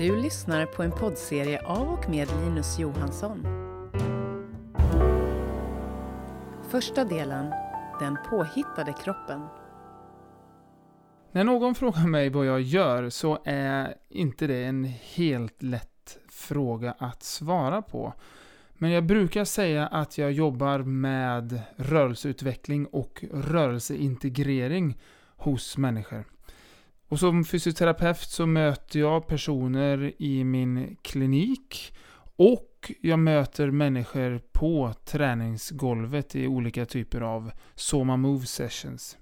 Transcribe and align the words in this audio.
Du 0.00 0.16
lyssnar 0.16 0.66
på 0.66 0.82
en 0.82 0.90
poddserie 0.90 1.60
av 1.66 1.88
och 1.88 2.10
med 2.10 2.28
Linus 2.28 2.78
Johansson. 2.78 3.46
Första 6.70 7.04
delen, 7.04 7.52
Den 8.00 8.16
påhittade 8.30 8.92
kroppen. 9.04 9.40
När 11.32 11.44
någon 11.44 11.74
frågar 11.74 12.06
mig 12.06 12.30
vad 12.30 12.46
jag 12.46 12.60
gör 12.60 13.10
så 13.10 13.38
är 13.44 13.94
inte 14.08 14.46
det 14.46 14.64
en 14.64 14.84
helt 14.84 15.62
lätt 15.62 16.18
fråga 16.28 16.94
att 16.98 17.22
svara 17.22 17.82
på. 17.82 18.14
Men 18.74 18.90
jag 18.90 19.06
brukar 19.06 19.44
säga 19.44 19.86
att 19.86 20.18
jag 20.18 20.32
jobbar 20.32 20.78
med 20.78 21.60
rörelseutveckling 21.76 22.86
och 22.86 23.24
rörelseintegrering 23.32 24.98
hos 25.36 25.76
människor. 25.76 26.24
Och 27.10 27.18
som 27.18 27.44
fysioterapeut 27.44 28.30
så 28.30 28.46
möter 28.46 29.00
jag 29.00 29.26
personer 29.26 30.12
i 30.18 30.44
min 30.44 30.96
klinik 31.02 31.94
och 32.36 32.92
jag 33.00 33.18
möter 33.18 33.70
människor 33.70 34.40
på 34.52 34.94
träningsgolvet 35.04 36.36
i 36.36 36.46
olika 36.46 36.86
typer 36.86 37.20
av 37.20 37.52
Soma 37.74 38.16
Move 38.16 38.46
Sessions. 38.46 39.18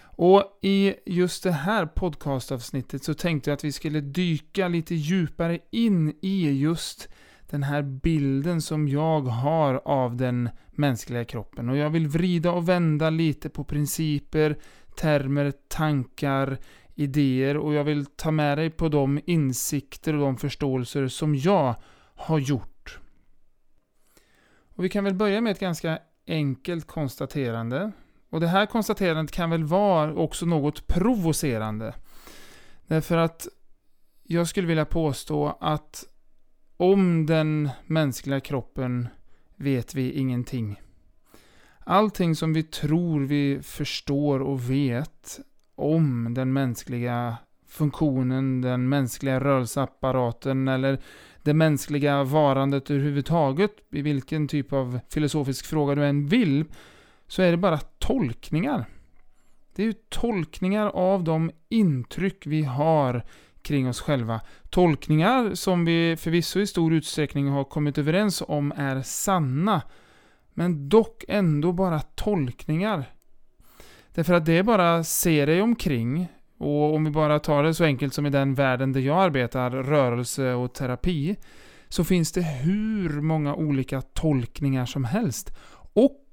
Och 0.00 0.58
i 0.62 0.94
just 1.06 1.42
det 1.42 1.52
här 1.52 1.86
podcastavsnittet 1.86 3.04
så 3.04 3.14
tänkte 3.14 3.50
jag 3.50 3.56
att 3.56 3.64
vi 3.64 3.72
skulle 3.72 4.00
dyka 4.00 4.68
lite 4.68 4.94
djupare 4.94 5.58
in 5.70 6.14
i 6.20 6.50
just 6.50 7.08
den 7.50 7.62
här 7.62 7.82
bilden 7.82 8.62
som 8.62 8.88
jag 8.88 9.20
har 9.20 9.74
av 9.84 10.16
den 10.16 10.50
mänskliga 10.70 11.24
kroppen. 11.24 11.68
Och 11.68 11.76
jag 11.76 11.90
vill 11.90 12.08
vrida 12.08 12.52
och 12.52 12.68
vända 12.68 13.10
lite 13.10 13.48
på 13.48 13.64
principer, 13.64 14.58
termer, 14.96 15.52
tankar, 15.68 16.58
idéer 16.98 17.56
och 17.56 17.74
jag 17.74 17.84
vill 17.84 18.06
ta 18.06 18.30
med 18.30 18.58
dig 18.58 18.70
på 18.70 18.88
de 18.88 19.20
insikter 19.26 20.14
och 20.14 20.20
de 20.20 20.36
förståelser 20.36 21.08
som 21.08 21.36
jag 21.36 21.74
har 22.14 22.38
gjort. 22.38 22.98
Och 24.74 24.84
vi 24.84 24.88
kan 24.88 25.04
väl 25.04 25.14
börja 25.14 25.40
med 25.40 25.52
ett 25.52 25.60
ganska 25.60 25.98
enkelt 26.26 26.86
konstaterande. 26.86 27.92
Och 28.30 28.40
det 28.40 28.46
här 28.46 28.66
konstaterandet 28.66 29.34
kan 29.34 29.50
väl 29.50 29.64
vara 29.64 30.14
också 30.14 30.46
något 30.46 30.86
provocerande. 30.86 31.94
Därför 32.86 33.16
att 33.16 33.48
jag 34.22 34.48
skulle 34.48 34.68
vilja 34.68 34.84
påstå 34.84 35.58
att 35.60 36.04
om 36.76 37.26
den 37.26 37.70
mänskliga 37.86 38.40
kroppen 38.40 39.08
vet 39.56 39.94
vi 39.94 40.12
ingenting. 40.12 40.80
Allting 41.78 42.36
som 42.36 42.52
vi 42.52 42.62
tror 42.62 43.20
vi 43.20 43.62
förstår 43.62 44.40
och 44.40 44.70
vet 44.70 45.40
om 45.78 46.34
den 46.34 46.52
mänskliga 46.52 47.36
funktionen, 47.68 48.60
den 48.60 48.88
mänskliga 48.88 49.40
rörelseapparaten 49.40 50.68
eller 50.68 50.98
det 51.42 51.54
mänskliga 51.54 52.24
varandet 52.24 52.90
överhuvudtaget, 52.90 53.72
i 53.90 54.02
vilken 54.02 54.48
typ 54.48 54.72
av 54.72 55.00
filosofisk 55.10 55.66
fråga 55.66 55.94
du 55.94 56.04
än 56.04 56.26
vill, 56.26 56.64
så 57.26 57.42
är 57.42 57.50
det 57.50 57.56
bara 57.56 57.78
tolkningar. 57.78 58.84
Det 59.74 59.82
är 59.82 59.86
ju 59.86 59.94
tolkningar 60.08 60.86
av 60.86 61.24
de 61.24 61.50
intryck 61.68 62.46
vi 62.46 62.62
har 62.62 63.24
kring 63.62 63.88
oss 63.88 64.00
själva. 64.00 64.40
Tolkningar 64.70 65.54
som 65.54 65.84
vi 65.84 66.16
förvisso 66.16 66.60
i 66.60 66.66
stor 66.66 66.92
utsträckning 66.92 67.48
har 67.48 67.64
kommit 67.64 67.98
överens 67.98 68.42
om 68.48 68.72
är 68.76 69.02
sanna, 69.02 69.82
men 70.54 70.88
dock 70.88 71.24
ändå 71.28 71.72
bara 71.72 72.00
tolkningar. 72.00 73.04
Därför 74.14 74.34
att 74.34 74.46
det 74.46 74.52
är 74.52 74.62
bara 74.62 75.04
se 75.04 75.46
dig 75.46 75.62
omkring, 75.62 76.28
och 76.58 76.94
om 76.94 77.04
vi 77.04 77.10
bara 77.10 77.38
tar 77.38 77.62
det 77.62 77.74
så 77.74 77.84
enkelt 77.84 78.14
som 78.14 78.26
i 78.26 78.30
den 78.30 78.54
världen 78.54 78.92
där 78.92 79.00
jag 79.00 79.18
arbetar, 79.18 79.70
rörelse 79.70 80.52
och 80.52 80.74
terapi, 80.74 81.36
så 81.88 82.04
finns 82.04 82.32
det 82.32 82.42
hur 82.42 83.20
många 83.20 83.54
olika 83.54 84.00
tolkningar 84.00 84.86
som 84.86 85.04
helst. 85.04 85.56
Och 85.92 86.24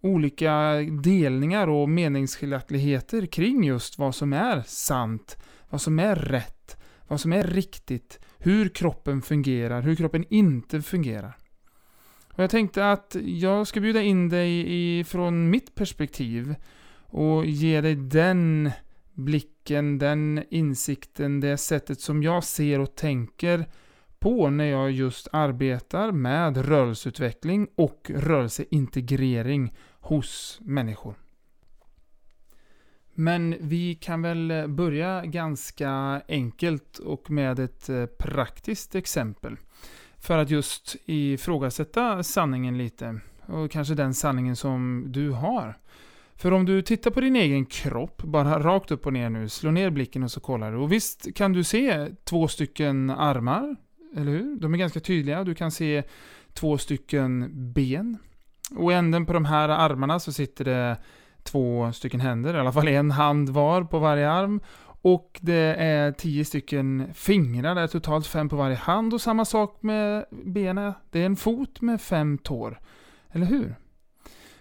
olika 0.00 0.72
delningar 1.02 1.68
och 1.68 1.88
meningsskiljaktigheter 1.88 3.26
kring 3.26 3.64
just 3.64 3.98
vad 3.98 4.14
som 4.14 4.32
är 4.32 4.62
sant, 4.66 5.38
vad 5.70 5.80
som 5.80 5.98
är 5.98 6.16
rätt, 6.16 6.76
vad 7.08 7.20
som 7.20 7.32
är 7.32 7.42
riktigt, 7.42 8.20
hur 8.38 8.68
kroppen 8.68 9.22
fungerar, 9.22 9.82
hur 9.82 9.94
kroppen 9.94 10.24
inte 10.30 10.82
fungerar. 10.82 11.36
Och 12.36 12.42
jag 12.42 12.50
tänkte 12.50 12.90
att 12.90 13.16
jag 13.24 13.66
ska 13.66 13.80
bjuda 13.80 14.02
in 14.02 14.28
dig 14.28 15.04
från 15.04 15.50
mitt 15.50 15.74
perspektiv 15.74 16.54
och 16.98 17.46
ge 17.46 17.80
dig 17.80 17.94
den 17.94 18.70
blicken, 19.12 19.98
den 19.98 20.44
insikten, 20.50 21.40
det 21.40 21.56
sättet 21.56 22.00
som 22.00 22.22
jag 22.22 22.44
ser 22.44 22.80
och 22.80 22.94
tänker 22.94 23.66
på 24.18 24.50
när 24.50 24.64
jag 24.64 24.90
just 24.90 25.28
arbetar 25.32 26.12
med 26.12 26.56
rörelseutveckling 26.56 27.68
och 27.74 28.10
rörelseintegrering 28.14 29.74
hos 30.00 30.58
människor. 30.62 31.14
Men 33.14 33.56
vi 33.60 33.94
kan 33.94 34.22
väl 34.22 34.64
börja 34.68 35.24
ganska 35.24 36.22
enkelt 36.28 36.98
och 36.98 37.30
med 37.30 37.58
ett 37.58 37.88
eh, 37.88 38.06
praktiskt 38.06 38.94
exempel. 38.94 39.56
För 40.26 40.38
att 40.38 40.50
just 40.50 40.96
ifrågasätta 41.04 42.22
sanningen 42.22 42.78
lite. 42.78 43.20
Och 43.46 43.70
kanske 43.70 43.94
den 43.94 44.14
sanningen 44.14 44.56
som 44.56 45.04
du 45.08 45.30
har. 45.30 45.74
För 46.36 46.52
om 46.52 46.64
du 46.64 46.82
tittar 46.82 47.10
på 47.10 47.20
din 47.20 47.36
egen 47.36 47.66
kropp, 47.66 48.22
bara 48.22 48.62
rakt 48.62 48.90
upp 48.90 49.06
och 49.06 49.12
ner 49.12 49.30
nu, 49.30 49.48
slå 49.48 49.70
ner 49.70 49.90
blicken 49.90 50.22
och 50.22 50.30
så 50.30 50.40
kollar 50.40 50.72
du. 50.72 50.78
Och 50.78 50.92
visst 50.92 51.34
kan 51.34 51.52
du 51.52 51.64
se 51.64 52.08
två 52.24 52.48
stycken 52.48 53.10
armar, 53.10 53.76
eller 54.16 54.32
hur? 54.32 54.56
De 54.56 54.74
är 54.74 54.78
ganska 54.78 55.00
tydliga. 55.00 55.44
Du 55.44 55.54
kan 55.54 55.70
se 55.70 56.02
två 56.52 56.78
stycken 56.78 57.50
ben. 57.72 58.18
Och 58.76 58.92
i 58.92 58.94
änden 58.94 59.26
på 59.26 59.32
de 59.32 59.44
här 59.44 59.68
armarna 59.68 60.20
så 60.20 60.32
sitter 60.32 60.64
det 60.64 60.96
två 61.42 61.92
stycken 61.92 62.20
händer, 62.20 62.56
i 62.56 62.60
alla 62.60 62.72
fall 62.72 62.88
en 62.88 63.10
hand 63.10 63.48
var 63.48 63.84
på 63.84 63.98
varje 63.98 64.30
arm. 64.30 64.60
Och 65.08 65.38
det 65.42 65.74
är 65.78 66.12
tio 66.12 66.44
stycken 66.44 67.10
fingrar, 67.14 67.74
det 67.74 67.80
är 67.80 67.86
totalt 67.86 68.26
fem 68.26 68.48
på 68.48 68.56
varje 68.56 68.76
hand 68.76 69.14
och 69.14 69.20
samma 69.20 69.44
sak 69.44 69.82
med 69.82 70.24
benen. 70.30 70.92
Det 71.10 71.22
är 71.22 71.26
en 71.26 71.36
fot 71.36 71.80
med 71.80 72.00
fem 72.00 72.38
tår. 72.38 72.80
Eller 73.32 73.46
hur? 73.46 73.74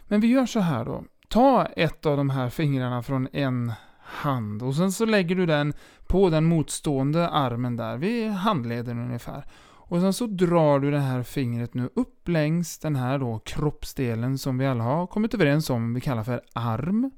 Men 0.04 0.22
vi 0.22 0.28
gör 0.28 0.46
så 0.46 0.60
här 0.60 0.86
då. 0.86 1.04
Ta 1.30 1.66
ett 1.66 2.06
av 2.06 2.18
de 2.18 2.30
här 2.30 2.50
fingrarna 2.50 3.04
från 3.04 3.28
en 3.34 3.74
hand 4.00 4.64
och 4.64 4.76
sen 4.76 4.92
så 4.92 5.06
lägger 5.06 5.36
du 5.36 5.46
den 5.46 5.74
på 6.08 6.30
den 6.30 6.46
motstående 6.46 7.30
armen 7.30 7.78
där, 7.78 7.98
vid 7.98 8.32
handleden 8.32 9.00
ungefär. 9.00 9.46
Och 9.88 10.02
sen 10.02 10.14
så 10.14 10.26
drar 10.26 10.80
du 10.80 10.92
det 10.92 11.00
här 11.00 11.24
fingret 11.24 11.74
nu 11.74 11.90
upp 11.96 12.28
längs 12.28 12.80
den 12.80 12.96
här 12.96 13.20
då 13.20 13.40
kroppsdelen 13.40 14.38
som 14.38 14.58
vi 14.58 14.66
alla 14.66 14.84
har 14.84 15.08
kommit 15.08 15.34
överens 15.34 15.70
om 15.70 15.94
vi 15.94 16.02
kallar 16.02 16.24
för 16.24 16.42
arm. 16.54 17.12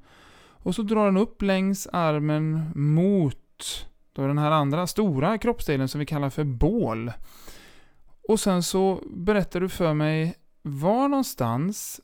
Och 0.64 0.76
så 0.76 0.82
drar 0.82 1.06
den 1.06 1.18
upp 1.18 1.42
längs 1.42 1.88
armen 1.88 2.72
mot 2.76 3.88
då 4.14 4.28
den 4.28 4.38
här 4.38 4.52
andra 4.52 4.88
stora 4.88 5.38
kroppsdelen 5.38 5.88
som 5.88 6.00
vi 6.00 6.06
kallar 6.06 6.30
för 6.30 6.44
bål. 6.44 7.12
Och 8.30 8.40
sen 8.40 8.64
så 8.64 9.04
berättar 9.16 9.60
du 9.60 9.70
för 9.70 9.94
mig 9.94 10.36
var 10.62 11.08
någonstans 11.08 12.02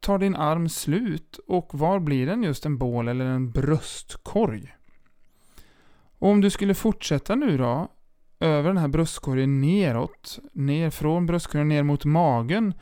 tar 0.00 0.18
din 0.18 0.36
arm 0.36 0.68
slut 0.68 1.38
och 1.46 1.78
var 1.78 2.00
blir 2.00 2.26
den 2.26 2.42
just 2.42 2.66
en 2.66 2.78
bål 2.78 3.08
eller 3.08 3.24
en 3.24 3.50
bröstkorg? 3.50 4.76
Och 6.18 6.28
om 6.28 6.40
du 6.40 6.50
skulle 6.50 6.74
fortsätta 6.74 7.34
nu 7.34 7.56
då, 7.56 7.88
över 8.40 8.68
den 8.68 8.76
här 8.76 8.88
bröstkorgen 8.88 9.60
neråt, 9.60 10.38
ner 10.52 10.90
från 10.90 11.26
bröstkorgen 11.26 11.68
ner 11.68 11.82
mot 11.82 12.04
magen. 12.04 12.74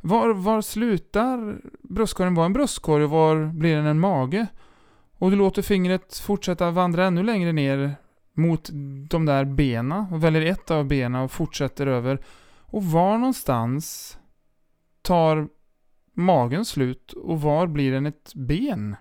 Var, 0.00 0.34
var 0.34 0.60
slutar 0.60 1.60
bröstkorgen 1.82 2.34
vara 2.34 2.46
en 2.46 2.52
bröstkorg 2.52 3.04
och 3.04 3.10
var 3.10 3.46
blir 3.46 3.76
den 3.76 3.86
en 3.86 4.00
mage? 4.00 4.46
Och 5.18 5.30
du 5.30 5.36
låter 5.36 5.62
fingret 5.62 6.18
fortsätta 6.18 6.70
vandra 6.70 7.06
ännu 7.06 7.22
längre 7.22 7.52
ner 7.52 7.96
mot 8.32 8.68
de 9.08 9.26
där 9.26 9.44
bena 9.44 10.08
och 10.12 10.24
väljer 10.24 10.42
ett 10.42 10.70
av 10.70 10.84
benen 10.84 11.22
och 11.22 11.32
fortsätter 11.32 11.86
över. 11.86 12.20
Och 12.60 12.84
var 12.84 13.18
någonstans 13.18 14.18
tar 15.02 15.48
magen 16.14 16.64
slut 16.64 17.12
och 17.12 17.40
var 17.40 17.66
blir 17.66 17.92
den 17.92 18.06
ett 18.06 18.32
ben? 18.34 18.96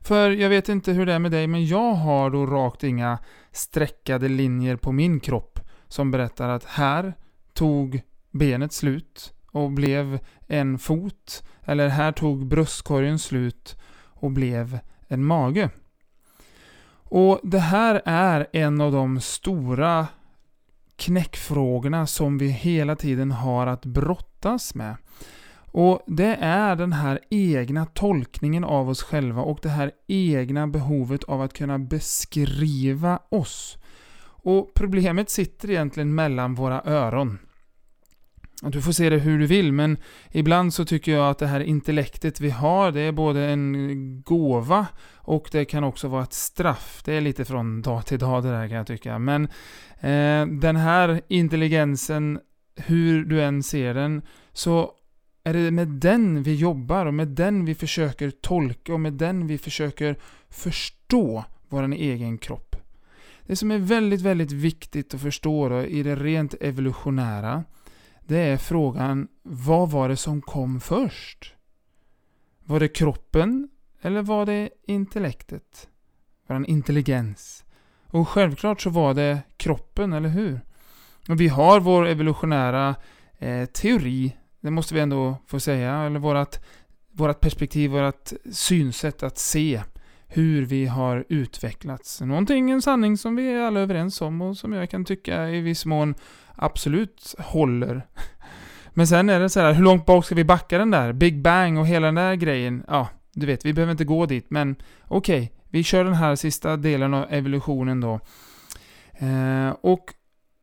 För 0.00 0.30
jag 0.30 0.48
vet 0.48 0.68
inte 0.68 0.92
hur 0.92 1.06
det 1.06 1.12
är 1.12 1.18
med 1.18 1.30
dig, 1.30 1.46
men 1.46 1.66
jag 1.66 1.92
har 1.92 2.30
då 2.30 2.46
rakt 2.46 2.84
inga 2.84 3.18
streckade 3.52 4.28
linjer 4.28 4.76
på 4.76 4.92
min 4.92 5.20
kropp 5.20 5.60
som 5.88 6.10
berättar 6.10 6.48
att 6.48 6.64
här 6.64 7.14
tog 7.52 8.02
benet 8.38 8.72
slut 8.72 9.34
och 9.50 9.70
blev 9.70 10.18
en 10.46 10.78
fot. 10.78 11.42
Eller 11.64 11.88
här 11.88 12.12
tog 12.12 12.46
bröstkorgen 12.46 13.18
slut 13.18 13.76
och 14.04 14.30
blev 14.30 14.78
en 15.08 15.24
mage. 15.24 15.70
Och 17.08 17.40
det 17.42 17.58
här 17.58 18.02
är 18.04 18.46
en 18.52 18.80
av 18.80 18.92
de 18.92 19.20
stora 19.20 20.06
knäckfrågorna 20.96 22.06
som 22.06 22.38
vi 22.38 22.48
hela 22.48 22.96
tiden 22.96 23.30
har 23.30 23.66
att 23.66 23.84
brottas 23.84 24.74
med. 24.74 24.96
Och 25.72 26.02
det 26.06 26.36
är 26.40 26.76
den 26.76 26.92
här 26.92 27.20
egna 27.30 27.86
tolkningen 27.86 28.64
av 28.64 28.88
oss 28.88 29.02
själva 29.02 29.42
och 29.42 29.58
det 29.62 29.68
här 29.68 29.90
egna 30.06 30.66
behovet 30.66 31.24
av 31.24 31.42
att 31.42 31.52
kunna 31.52 31.78
beskriva 31.78 33.18
oss. 33.28 33.78
Och 34.22 34.70
problemet 34.74 35.30
sitter 35.30 35.70
egentligen 35.70 36.14
mellan 36.14 36.54
våra 36.54 36.82
öron. 36.84 37.38
Du 38.62 38.82
får 38.82 38.92
se 38.92 39.10
det 39.10 39.18
hur 39.18 39.38
du 39.38 39.46
vill, 39.46 39.72
men 39.72 39.96
ibland 40.30 40.74
så 40.74 40.84
tycker 40.84 41.12
jag 41.12 41.30
att 41.30 41.38
det 41.38 41.46
här 41.46 41.60
intellektet 41.60 42.40
vi 42.40 42.50
har, 42.50 42.92
det 42.92 43.00
är 43.00 43.12
både 43.12 43.44
en 43.44 44.22
gåva 44.22 44.86
och 45.14 45.48
det 45.52 45.64
kan 45.64 45.84
också 45.84 46.08
vara 46.08 46.22
ett 46.22 46.32
straff. 46.32 47.02
Det 47.04 47.12
är 47.12 47.20
lite 47.20 47.44
från 47.44 47.82
dag 47.82 48.06
till 48.06 48.18
dag 48.18 48.42
det 48.42 48.50
där 48.50 48.68
kan 48.68 48.76
jag 48.76 48.86
tycka. 48.86 49.18
Men 49.18 49.44
eh, 50.00 50.46
den 50.60 50.76
här 50.76 51.20
intelligensen, 51.28 52.40
hur 52.76 53.24
du 53.24 53.42
än 53.42 53.62
ser 53.62 53.94
den, 53.94 54.22
så 54.52 54.90
är 55.44 55.52
det 55.54 55.70
med 55.70 55.88
den 55.88 56.42
vi 56.42 56.54
jobbar 56.54 57.06
och 57.06 57.14
med 57.14 57.28
den 57.28 57.64
vi 57.64 57.74
försöker 57.74 58.30
tolka 58.30 58.92
och 58.92 59.00
med 59.00 59.12
den 59.12 59.46
vi 59.46 59.58
försöker 59.58 60.16
förstå 60.50 61.44
vår 61.68 61.92
egen 61.92 62.38
kropp. 62.38 62.76
Det 63.46 63.56
som 63.56 63.70
är 63.70 63.78
väldigt, 63.78 64.20
väldigt 64.20 64.52
viktigt 64.52 65.14
att 65.14 65.20
förstå 65.20 65.68
då, 65.68 65.82
i 65.82 66.02
det 66.02 66.16
rent 66.16 66.54
evolutionära, 66.60 67.64
det 68.26 68.38
är 68.38 68.56
frågan, 68.56 69.28
vad 69.42 69.90
var 69.90 70.08
det 70.08 70.16
som 70.16 70.42
kom 70.42 70.80
först? 70.80 71.54
Var 72.64 72.80
det 72.80 72.88
kroppen 72.88 73.68
eller 74.02 74.22
var 74.22 74.46
det 74.46 74.70
intellektet? 74.86 75.88
Var 76.46 76.60
det 76.60 76.70
intelligens? 76.70 77.64
Och 78.06 78.28
självklart 78.28 78.80
så 78.80 78.90
var 78.90 79.14
det 79.14 79.42
kroppen, 79.56 80.12
eller 80.12 80.28
hur? 80.28 80.60
Och 81.28 81.40
vi 81.40 81.48
har 81.48 81.80
vår 81.80 82.06
evolutionära 82.06 82.94
eh, 83.38 83.66
teori, 83.66 84.36
det 84.60 84.70
måste 84.70 84.94
vi 84.94 85.00
ändå 85.00 85.36
få 85.46 85.60
säga, 85.60 85.94
eller 85.96 86.20
vårat, 86.20 86.64
vårat 87.12 87.40
perspektiv, 87.40 87.90
vårt 87.90 88.32
synsätt 88.52 89.22
att 89.22 89.38
se 89.38 89.82
hur 90.28 90.64
vi 90.64 90.86
har 90.86 91.24
utvecklats. 91.28 92.20
Någonting, 92.20 92.70
en 92.70 92.82
sanning 92.82 93.16
som 93.16 93.36
vi 93.36 93.52
är 93.52 93.60
alla 93.60 93.80
överens 93.80 94.20
om 94.20 94.42
och 94.42 94.56
som 94.56 94.72
jag 94.72 94.90
kan 94.90 95.04
tycka 95.04 95.50
i 95.50 95.60
viss 95.60 95.86
mån 95.86 96.14
absolut 96.54 97.34
håller. 97.38 98.06
Men 98.94 99.06
sen 99.06 99.28
är 99.28 99.40
det 99.40 99.48
så 99.48 99.60
här, 99.60 99.72
hur 99.72 99.84
långt 99.84 100.06
bak 100.06 100.24
ska 100.24 100.34
vi 100.34 100.44
backa 100.44 100.78
den 100.78 100.90
där? 100.90 101.12
Big 101.12 101.42
Bang 101.42 101.78
och 101.78 101.86
hela 101.86 102.06
den 102.06 102.14
där 102.14 102.34
grejen. 102.34 102.84
Ja, 102.88 103.08
du 103.32 103.46
vet, 103.46 103.64
vi 103.64 103.72
behöver 103.72 103.90
inte 103.90 104.04
gå 104.04 104.26
dit, 104.26 104.50
men 104.50 104.76
okej, 105.04 105.42
okay, 105.42 105.48
vi 105.68 105.82
kör 105.82 106.04
den 106.04 106.14
här 106.14 106.36
sista 106.36 106.76
delen 106.76 107.14
av 107.14 107.26
evolutionen 107.30 108.00
då. 108.00 108.20
Eh, 109.12 109.70
och 109.80 110.14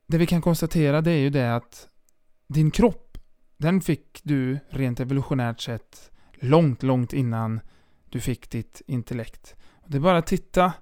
det 0.08 0.18
vi 0.18 0.26
kan 0.26 0.42
konstatera 0.42 1.02
det 1.02 1.12
är 1.12 1.20
ju 1.20 1.30
det 1.30 1.56
att 1.56 1.88
din 2.48 2.72
kropp, 2.72 3.18
den 3.58 3.82
fick 3.82 4.22
du 4.24 4.60
rent 4.70 5.00
evolutionärt 5.00 5.62
sett 5.62 6.12
långt, 6.34 6.84
långt 6.84 7.14
innan 7.14 7.60
du 8.14 8.20
fick 8.20 8.50
ditt 8.50 8.82
intellekt. 8.88 9.56
Det 9.88 9.98
är 9.98 10.02
bara 10.02 10.18
att 10.18 10.28
titta 10.28 10.74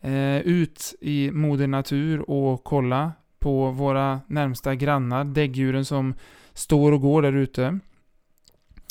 eh, 0.00 0.38
ut 0.38 0.94
i 1.00 1.30
moder 1.30 1.66
natur 1.66 2.30
och 2.30 2.64
kolla 2.64 3.12
på 3.38 3.70
våra 3.70 4.20
närmsta 4.26 4.74
grannar, 4.74 5.24
däggdjuren 5.24 5.84
som 5.84 6.14
står 6.54 6.92
och 6.92 7.00
går 7.00 7.22
där 7.22 7.32
ute. 7.32 7.78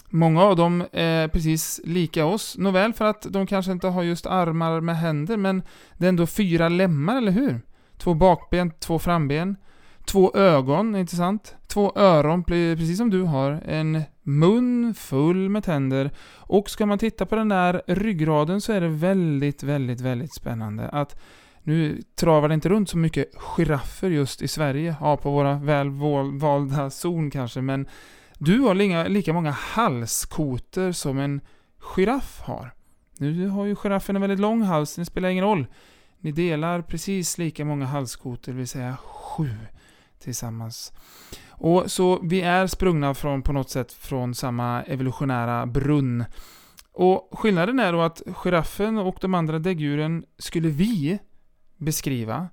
Många 0.09 0.43
av 0.43 0.55
dem 0.55 0.85
är 0.91 1.27
precis 1.27 1.81
lika 1.83 2.25
oss. 2.25 2.57
Nåväl, 2.57 2.93
för 2.93 3.05
att 3.05 3.21
de 3.29 3.47
kanske 3.47 3.71
inte 3.71 3.87
har 3.87 4.03
just 4.03 4.25
armar 4.25 4.81
med 4.81 4.97
händer, 4.97 5.37
men 5.37 5.63
det 5.97 6.05
är 6.05 6.09
ändå 6.09 6.27
fyra 6.27 6.69
lemmar, 6.69 7.17
eller 7.17 7.31
hur? 7.31 7.61
Två 7.97 8.13
bakben, 8.13 8.71
två 8.79 8.99
framben. 8.99 9.55
Två 10.05 10.35
ögon, 10.35 10.95
inte 10.95 11.15
sant? 11.15 11.55
Två 11.67 11.91
öron, 11.95 12.43
precis 12.43 12.97
som 12.97 13.09
du 13.09 13.21
har. 13.21 13.51
En 13.65 14.03
mun 14.25 14.93
full 14.93 15.49
med 15.49 15.63
tänder. 15.63 16.11
Och 16.35 16.69
ska 16.69 16.85
man 16.85 16.97
titta 16.97 17.25
på 17.25 17.35
den 17.35 17.49
där 17.49 17.81
ryggraden 17.87 18.61
så 18.61 18.73
är 18.73 18.81
det 18.81 18.87
väldigt, 18.87 19.63
väldigt, 19.63 20.01
väldigt 20.01 20.33
spännande 20.33 20.89
att 20.89 21.21
nu 21.63 22.01
travar 22.15 22.47
det 22.47 22.53
inte 22.53 22.69
runt 22.69 22.89
så 22.89 22.97
mycket 22.97 23.35
giraffer 23.35 24.09
just 24.09 24.41
i 24.41 24.47
Sverige, 24.47 24.95
ja 24.99 25.17
på 25.17 25.31
våra 25.31 25.53
väl 25.53 25.89
valda 26.39 26.89
zon 26.89 27.31
kanske, 27.31 27.61
men 27.61 27.87
du 28.37 28.59
har 28.59 28.73
lika, 28.73 29.07
lika 29.07 29.33
många 29.33 29.51
halskoter 29.51 30.91
som 30.91 31.19
en 31.19 31.41
giraff 31.79 32.41
har. 32.41 32.73
Nu 33.17 33.47
har 33.47 33.65
ju 33.65 33.75
giraffen 33.75 34.15
en 34.15 34.21
väldigt 34.21 34.39
lång 34.39 34.61
hals, 34.61 34.95
det 34.95 35.05
spelar 35.05 35.29
ingen 35.29 35.43
roll. 35.43 35.67
Ni 36.19 36.31
delar 36.31 36.81
precis 36.81 37.37
lika 37.37 37.65
många 37.65 37.85
halskoter, 37.85 38.51
det 38.51 38.57
vill 38.57 38.67
säga 38.67 38.97
sju 38.97 39.49
tillsammans. 40.19 40.93
Och 41.57 41.91
Så 41.91 42.19
vi 42.23 42.41
är 42.41 42.67
sprungna 42.67 43.13
från, 43.13 43.41
på 43.41 43.53
något 43.53 43.69
sätt 43.69 43.91
från 43.91 44.35
samma 44.35 44.83
evolutionära 44.83 45.65
brunn. 45.65 46.25
Och 46.91 47.29
skillnaden 47.31 47.79
är 47.79 47.93
då 47.93 48.01
att 48.01 48.21
giraffen 48.27 48.97
och 48.97 49.17
de 49.21 49.33
andra 49.33 49.59
däggdjuren 49.59 50.25
skulle 50.37 50.69
vi 50.69 51.19
beskriva 51.77 52.47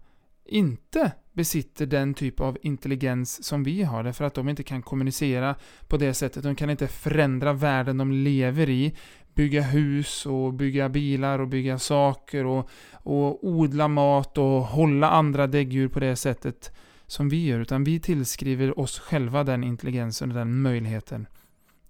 inte 0.44 1.12
besitter 1.32 1.87
den 1.87 2.14
typ 2.14 2.40
av 2.40 2.58
intelligens 2.62 3.44
som 3.44 3.64
vi 3.64 3.82
har, 3.82 4.04
därför 4.04 4.25
att 4.25 4.34
de 4.34 4.49
inte 4.49 4.62
kan 4.62 4.82
kommunicera 4.82 5.55
på 5.88 5.96
det 5.96 6.14
sättet. 6.14 6.43
De 6.43 6.55
kan 6.55 6.70
inte 6.70 6.88
förändra 6.88 7.52
världen 7.52 7.98
de 7.98 8.12
lever 8.12 8.70
i, 8.70 8.94
bygga 9.34 9.62
hus 9.62 10.26
och 10.26 10.55
bygga 10.55 10.88
bilar 10.88 11.38
och 11.38 11.48
bygga 11.48 11.78
saker 11.78 12.46
och, 12.46 12.70
och 12.93 13.46
odla 13.46 13.88
mat 13.88 14.38
och 14.38 14.62
hålla 14.62 15.10
andra 15.10 15.46
däggdjur 15.46 15.88
på 15.88 16.00
det 16.00 16.16
sättet 16.16 16.72
som 17.12 17.29
vi 17.29 17.47
gör, 17.47 17.61
utan 17.61 17.85
vi 17.85 18.00
tillskriver 18.00 18.79
oss 18.81 18.99
själva 18.99 19.44
den 19.44 19.64
intelligensen 19.64 20.31
och 20.31 20.35
den 20.35 20.62
möjligheten. 20.62 21.26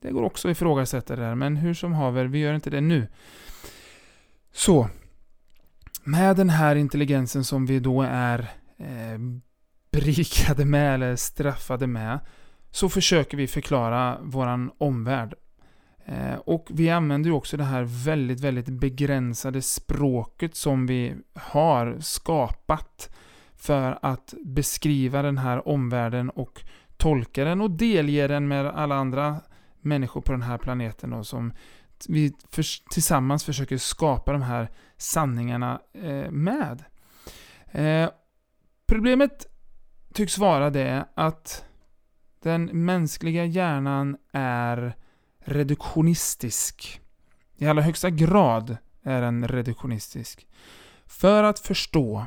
Det 0.01 0.11
går 0.11 0.23
också 0.23 0.49
att 0.49 0.53
ifrågasätta 0.53 1.17
det 1.17 1.23
där, 1.23 1.35
men 1.35 1.57
hur 1.57 1.75
som 1.75 1.93
haver, 1.93 2.25
vi 2.25 2.39
gör 2.39 2.55
inte 2.55 2.71
det 2.71 2.81
nu. 2.81 3.09
Så, 4.53 4.89
med 6.05 6.37
den 6.37 6.51
här 6.51 6.77
intelligensen 6.77 7.45
som 7.45 7.67
vi 7.67 7.81
då 7.81 8.03
är 8.03 8.39
eh, 8.77 9.19
berikade 9.93 10.65
med 10.65 10.95
eller 10.95 11.17
straffade 11.17 11.87
med 11.87 12.19
så 12.71 12.89
försöker 12.89 13.37
vi 13.37 13.47
förklara 13.47 14.19
våran 14.23 14.71
omvärld. 14.79 15.35
Eh, 16.05 16.35
och 16.35 16.67
vi 16.71 16.91
använder 16.91 17.31
ju 17.31 17.37
också 17.37 17.57
det 17.57 17.65
här 17.65 17.83
väldigt, 18.05 18.41
väldigt 18.41 18.69
begränsade 18.69 19.63
språket 19.63 20.55
som 20.55 20.87
vi 20.87 21.15
har 21.35 21.97
skapat 22.01 23.11
för 23.63 23.99
att 24.03 24.35
beskriva 24.45 25.23
den 25.23 25.39
här 25.39 25.69
omvärlden 25.69 26.31
och 26.31 26.63
tolka 26.97 27.45
den 27.45 27.61
och 27.61 27.71
delge 27.71 28.27
den 28.27 28.49
med 28.49 28.67
alla 28.67 28.95
andra 28.95 29.41
människor 29.81 30.21
på 30.21 30.33
den 30.33 30.43
här 30.43 30.59
planeten 30.59 31.13
och 31.13 31.27
som 31.27 31.53
vi 32.09 32.33
för, 32.51 32.65
tillsammans 32.93 33.45
försöker 33.45 33.79
skapa 33.79 34.33
de 34.33 34.43
här 34.43 34.71
sanningarna 34.97 35.81
eh, 35.95 36.31
med. 36.31 36.85
Eh, 37.71 38.11
problemet 38.87 39.47
tycks 40.15 40.39
vara 40.39 40.71
det 40.71 41.05
att 41.15 41.65
den 42.43 42.65
mänskliga 42.65 43.45
hjärnan 43.45 44.17
är 44.33 44.97
reduktionistisk. 45.39 47.01
I 47.57 47.67
allra 47.67 47.83
högsta 47.83 48.11
grad 48.11 48.77
är 49.03 49.23
den 49.23 49.49
reduktionistisk. 49.49 50.47
För 51.07 51.45
att 51.45 51.59
förstå 51.59 52.27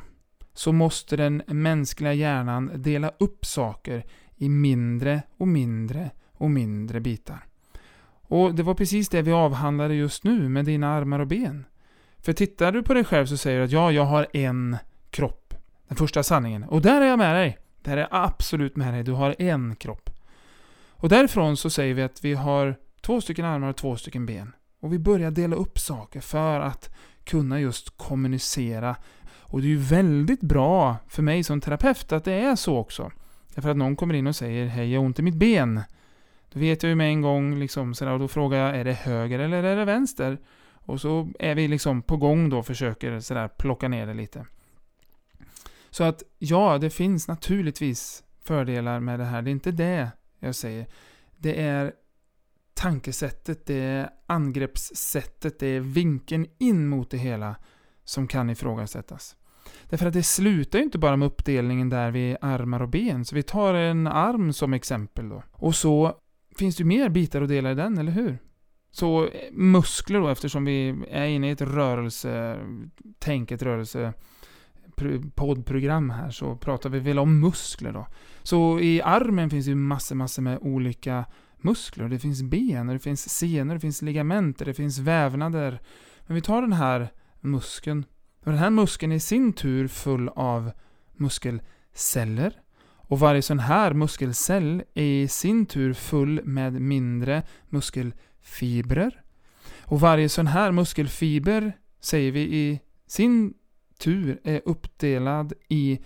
så 0.56 0.72
måste 0.72 1.16
den 1.16 1.44
mänskliga 1.48 2.14
hjärnan 2.14 2.72
dela 2.76 3.12
upp 3.18 3.46
saker 3.46 4.06
i 4.36 4.50
mindre 4.50 5.22
och 5.38 5.48
mindre 5.48 6.12
och 6.34 6.52
mindre 6.52 7.00
bitar. 7.00 7.46
Och 8.28 8.56
det 8.56 8.64
var 8.64 8.74
precis 8.74 9.10
det 9.10 9.22
vi 9.22 9.32
avhandlade 9.32 9.96
just 9.96 10.24
nu 10.24 10.50
med 10.50 10.66
dina 10.66 10.90
armar 10.90 11.20
och 11.20 11.28
ben. 11.28 11.66
För 12.20 12.34
tittar 12.34 12.72
du 12.72 12.84
på 12.84 12.94
dig 12.94 13.04
själv 13.04 13.26
så 13.26 13.38
säger 13.38 13.60
du 13.60 13.66
att 13.66 13.72
ja, 13.72 13.92
jag 13.92 14.06
har 14.06 14.28
en 14.34 14.78
kropp. 15.10 15.54
Den 15.88 15.98
första 15.98 16.24
sanningen. 16.24 16.64
Och 16.64 16.82
där 16.82 17.02
är 17.02 17.06
jag 17.06 17.18
med 17.18 17.36
dig. 17.36 17.58
Där 17.82 17.98
är 17.98 18.02
jag 18.02 18.10
absolut 18.12 18.76
med 18.76 18.94
dig. 18.94 19.04
Du 19.04 19.12
har 19.12 19.36
en 19.40 19.76
kropp. 19.76 20.10
Och 20.90 21.10
därifrån 21.10 21.58
så 21.58 21.70
säger 21.70 21.94
vi 21.94 22.02
att 22.02 22.24
vi 22.24 22.34
har 22.34 22.76
två 23.02 23.22
stycken 23.22 23.46
armar 23.46 23.68
och 23.68 23.76
två 23.76 23.96
stycken 23.96 24.26
ben. 24.26 24.52
Och 24.80 24.94
vi 24.94 25.00
börjar 25.00 25.32
dela 25.32 25.56
upp 25.56 25.80
saker 25.80 26.22
för 26.22 26.60
att 26.60 26.96
kunna 27.24 27.60
just 27.60 27.98
kommunicera. 27.98 28.96
Och 29.56 29.62
det 29.62 29.68
är 29.68 29.70
ju 29.70 29.78
väldigt 29.78 30.42
bra 30.42 30.98
för 31.08 31.24
mig 31.24 31.44
som 31.44 31.62
terapeut 31.62 32.12
att 32.12 32.24
det 32.24 32.34
är 32.34 32.56
så 32.56 32.78
också. 32.78 33.12
Därför 33.54 33.70
att 33.70 33.78
någon 33.78 33.96
kommer 33.96 34.14
in 34.14 34.28
och 34.28 34.36
säger 34.36 34.66
Hej, 34.66 34.94
jag 34.94 35.00
har 35.00 35.06
ont 35.06 35.20
i 35.20 35.22
mitt 35.22 35.36
ben. 35.36 35.82
Då 36.54 36.60
vet 36.60 36.84
jag 36.84 36.90
ju 36.90 36.96
med 36.96 37.08
en 37.08 37.22
gång, 37.22 37.60
liksom, 37.60 37.94
sådär, 37.94 38.12
och 38.12 38.20
då 38.20 38.28
frågar 38.28 38.60
jag, 38.60 38.80
är 38.80 38.84
det 38.84 38.94
höger 38.94 39.40
eller 39.40 39.64
är 39.64 39.76
det 39.76 39.86
vänster? 39.86 40.38
Och 40.74 41.02
så 41.02 41.30
är 41.40 41.56
vi 41.56 41.68
liksom 41.68 42.02
på 42.02 42.18
gång 42.18 42.50
då 42.50 42.60
och 42.60 42.66
försöker 42.66 43.20
sådär 43.20 43.48
plocka 43.48 43.88
ner 43.88 44.08
det 44.08 44.14
lite. 44.14 44.46
Så 45.90 46.04
att 46.04 46.24
ja, 46.40 46.78
det 46.78 46.90
finns 46.90 47.28
naturligtvis 47.28 48.24
fördelar 48.44 49.00
med 49.00 49.20
det 49.20 49.26
här. 49.26 49.42
Det 49.42 49.50
är 49.50 49.52
inte 49.52 49.72
det 49.72 50.10
jag 50.40 50.56
säger. 50.56 50.88
Det 51.38 51.62
är 51.62 51.94
tankesättet, 52.74 53.66
det 53.66 53.80
är 53.80 54.10
angreppssättet, 54.26 55.60
det 55.60 55.68
är 55.68 55.80
vinkeln 55.80 56.46
in 56.58 56.88
mot 56.88 57.12
det 57.12 57.18
hela 57.18 57.56
som 58.04 58.28
kan 58.28 58.50
ifrågasättas. 58.50 59.36
Därför 59.90 60.06
att 60.06 60.14
det 60.14 60.24
slutar 60.24 60.80
ju 60.80 60.86
inte 60.86 60.98
bara 60.98 61.18
med 61.18 61.26
uppdelningen 61.26 61.90
där 61.90 62.12
vid 62.12 62.38
armar 62.42 62.82
och 62.82 62.90
ben. 62.90 63.26
Så 63.26 63.36
vi 63.36 63.44
tar 63.44 63.74
en 63.74 64.08
arm 64.08 64.54
som 64.54 64.74
exempel 64.74 65.30
då. 65.30 65.44
Och 65.52 65.76
så 65.76 66.14
finns 66.58 66.76
det 66.76 66.82
ju 66.82 66.88
mer 66.88 67.10
bitar 67.10 67.42
att 67.42 67.50
dela 67.50 67.72
i 67.72 67.76
den, 67.76 67.98
eller 67.98 68.12
hur? 68.12 68.38
Så 68.92 69.26
eh, 69.26 69.32
muskler 69.52 70.20
då, 70.20 70.28
eftersom 70.28 70.66
vi 70.66 70.96
är 71.12 71.26
inne 71.26 71.48
i 71.48 71.52
ett 71.52 71.62
rörelsetänk, 71.62 73.52
ett 73.52 73.62
rörelse 73.62 74.14
poddprogram 75.36 76.10
här 76.10 76.30
så 76.32 76.56
pratar 76.56 76.90
vi 76.90 77.00
väl 77.00 77.20
om 77.20 77.40
muskler 77.40 77.92
då. 77.92 78.08
Så 78.44 78.80
i 78.80 79.02
armen 79.02 79.50
finns 79.50 79.68
ju 79.68 79.76
massor, 79.76 80.16
massor 80.16 80.42
med 80.42 80.58
olika 80.62 81.26
muskler. 81.58 82.10
Det 82.10 82.20
finns 82.20 82.44
ben, 82.44 82.88
det 82.88 83.00
finns 83.00 83.30
senor, 83.30 83.74
det 83.74 83.80
finns 83.80 84.02
ligamenter, 84.02 84.66
det 84.66 84.74
finns 84.74 85.00
vävnader. 85.00 85.82
Men 86.28 86.36
vi 86.36 86.42
tar 86.42 86.62
den 86.62 86.74
här 86.74 87.10
muskeln. 87.42 88.06
Och 88.46 88.52
den 88.52 88.60
här 88.60 88.70
muskeln 88.70 89.12
är 89.12 89.16
i 89.16 89.20
sin 89.20 89.54
tur 89.54 89.88
full 89.88 90.30
av 90.30 90.72
muskelceller. 91.14 92.62
Och 93.08 93.20
varje 93.20 93.42
sån 93.42 93.60
här 93.60 93.94
muskelcell 93.94 94.84
är 94.94 95.04
i 95.04 95.28
sin 95.28 95.66
tur 95.66 95.94
full 95.94 96.42
med 96.44 96.74
mindre 96.74 97.44
muskelfibrer. 97.70 99.22
Och 99.82 100.00
varje 100.00 100.30
sån 100.30 100.48
här 100.48 100.72
muskelfiber, 100.72 101.78
säger 102.00 102.32
vi 102.32 102.42
i 102.42 102.80
sin 103.08 103.54
tur, 104.00 104.40
är 104.44 104.62
uppdelad 104.66 105.54
i 105.70 106.00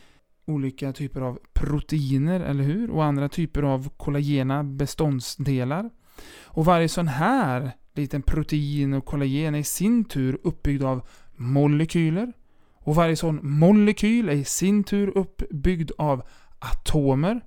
olika 0.46 0.94
typer 0.94 1.22
av 1.22 1.40
proteiner, 1.54 2.40
eller 2.40 2.64
hur? 2.64 2.90
Och 2.90 3.04
andra 3.04 3.30
typer 3.30 3.64
av 3.64 3.90
kollagena 3.98 4.64
beståndsdelar. 4.64 5.90
Och 6.44 6.66
varje 6.66 6.90
sån 6.90 7.08
här 7.08 7.72
liten 7.94 8.22
protein 8.22 8.94
och 8.94 9.06
kollagen 9.06 9.56
är 9.56 9.60
i 9.60 9.64
sin 9.64 10.06
tur 10.06 10.40
uppbyggd 10.44 10.84
av 10.84 11.08
molekyler. 11.40 12.34
Och 12.74 12.96
varje 12.96 13.16
sån 13.16 13.40
molekyl 13.44 14.30
är 14.30 14.34
i 14.34 14.44
sin 14.44 14.84
tur 14.84 15.18
uppbyggd 15.18 15.92
av 15.98 16.24
atomer. 16.60 17.42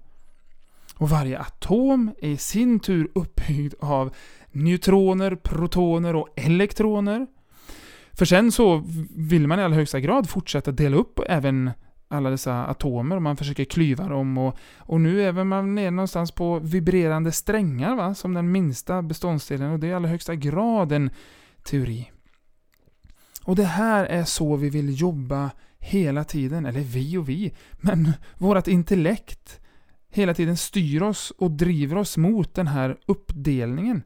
Och 0.97 1.11
varje 1.11 1.39
atom 1.39 2.11
är 2.21 2.29
i 2.29 2.37
sin 2.37 2.81
tur 2.81 3.11
uppbyggd 3.15 3.75
av 3.81 4.15
neutroner, 4.51 5.35
protoner 5.35 6.17
och 6.17 6.29
elektroner. 6.37 7.27
För 8.13 8.25
sen 8.25 8.53
så 8.53 8.85
vill 9.17 9.47
man 9.47 9.61
i 9.61 9.63
allra 9.63 9.77
högsta 9.77 10.01
grad 10.01 10.29
fortsätta 10.29 10.73
dela 10.73 10.97
upp 10.97 11.21
även 11.29 11.71
alla 12.09 12.31
dessa 12.31 12.67
atomer 12.67 13.17
och 13.17 13.23
man 13.23 13.37
försöker 13.37 13.65
klyva 13.65 14.09
dem 14.09 14.39
och, 14.39 14.59
och 14.79 15.01
nu 15.01 15.23
är 15.23 15.45
man 15.45 15.75
nere 15.75 15.91
någonstans 15.91 16.31
på 16.31 16.59
vibrerande 16.59 17.33
strängar 17.33 17.97
va, 17.97 18.15
som 18.15 18.35
den 18.35 18.53
minsta 18.53 19.03
beståndsdelen 19.03 19.71
och 19.73 19.79
det 19.79 19.87
är 19.87 19.91
i 19.91 19.95
allra 19.95 20.09
högsta 20.09 20.35
grad 20.35 20.93
en 20.93 21.11
teori. 21.63 22.12
Och 23.45 23.57
det 23.57 23.65
här 23.65 24.05
är 24.05 24.25
så 24.25 24.57
vi 24.57 24.71
vill 24.71 25.01
jobba 25.01 25.51
hela 25.79 26.25
tiden, 26.25 26.67
eller 26.67 26.81
vi 26.81 27.17
och 27.17 27.29
vi, 27.29 27.53
men 27.81 28.13
vårt 28.39 28.69
intellekt 28.69 29.61
hela 30.11 30.35
tiden 30.35 30.57
styr 30.57 31.03
oss 31.03 31.33
och 31.39 31.51
driver 31.51 31.97
oss 31.97 32.17
mot 32.17 32.55
den 32.55 32.67
här 32.67 32.97
uppdelningen. 33.07 34.03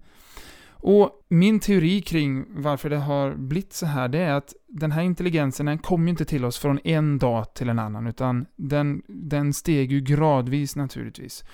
Och 0.89 1.11
min 1.29 1.61
teori 1.61 2.03
kring 2.03 2.45
varför 2.49 2.91
det 2.91 2.97
har 2.97 3.35
blivit 3.35 3.73
så 3.73 3.87
här, 3.87 4.09
det 4.09 4.19
är 4.19 4.33
att 4.33 4.55
den 4.69 4.93
här 4.93 5.03
intelligensen, 5.03 5.67
den 5.67 5.79
kommer 5.79 6.05
ju 6.05 6.11
inte 6.11 6.25
till 6.25 6.45
oss 6.45 6.59
från 6.59 6.79
en 6.85 7.19
dag 7.19 7.55
till 7.55 7.69
en 7.69 7.79
annan, 7.79 8.07
utan 8.07 8.47
den, 8.57 9.03
den 9.09 9.53
steg 9.53 9.93
ju 9.93 10.01
gradvis 10.01 10.77
naturligtvis. 10.77 11.45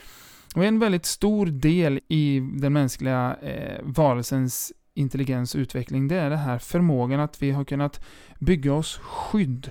Och 0.55 0.65
en 0.65 0.79
väldigt 0.79 1.07
stor 1.07 1.47
del 1.47 2.01
i 2.09 2.41
den 2.55 2.73
mänskliga 2.73 3.37
eh, 3.43 3.81
varelsens 3.83 4.73
intelligens 4.95 5.57
utveckling, 5.57 6.09
det 6.09 6.17
är 6.17 6.31
den 6.31 6.39
här 6.39 6.59
förmågan 6.59 7.21
att 7.21 7.43
vi 7.43 7.51
har 7.51 7.65
kunnat 7.65 8.05
bygga 8.39 8.75
oss 8.75 8.99
skydd 8.99 9.71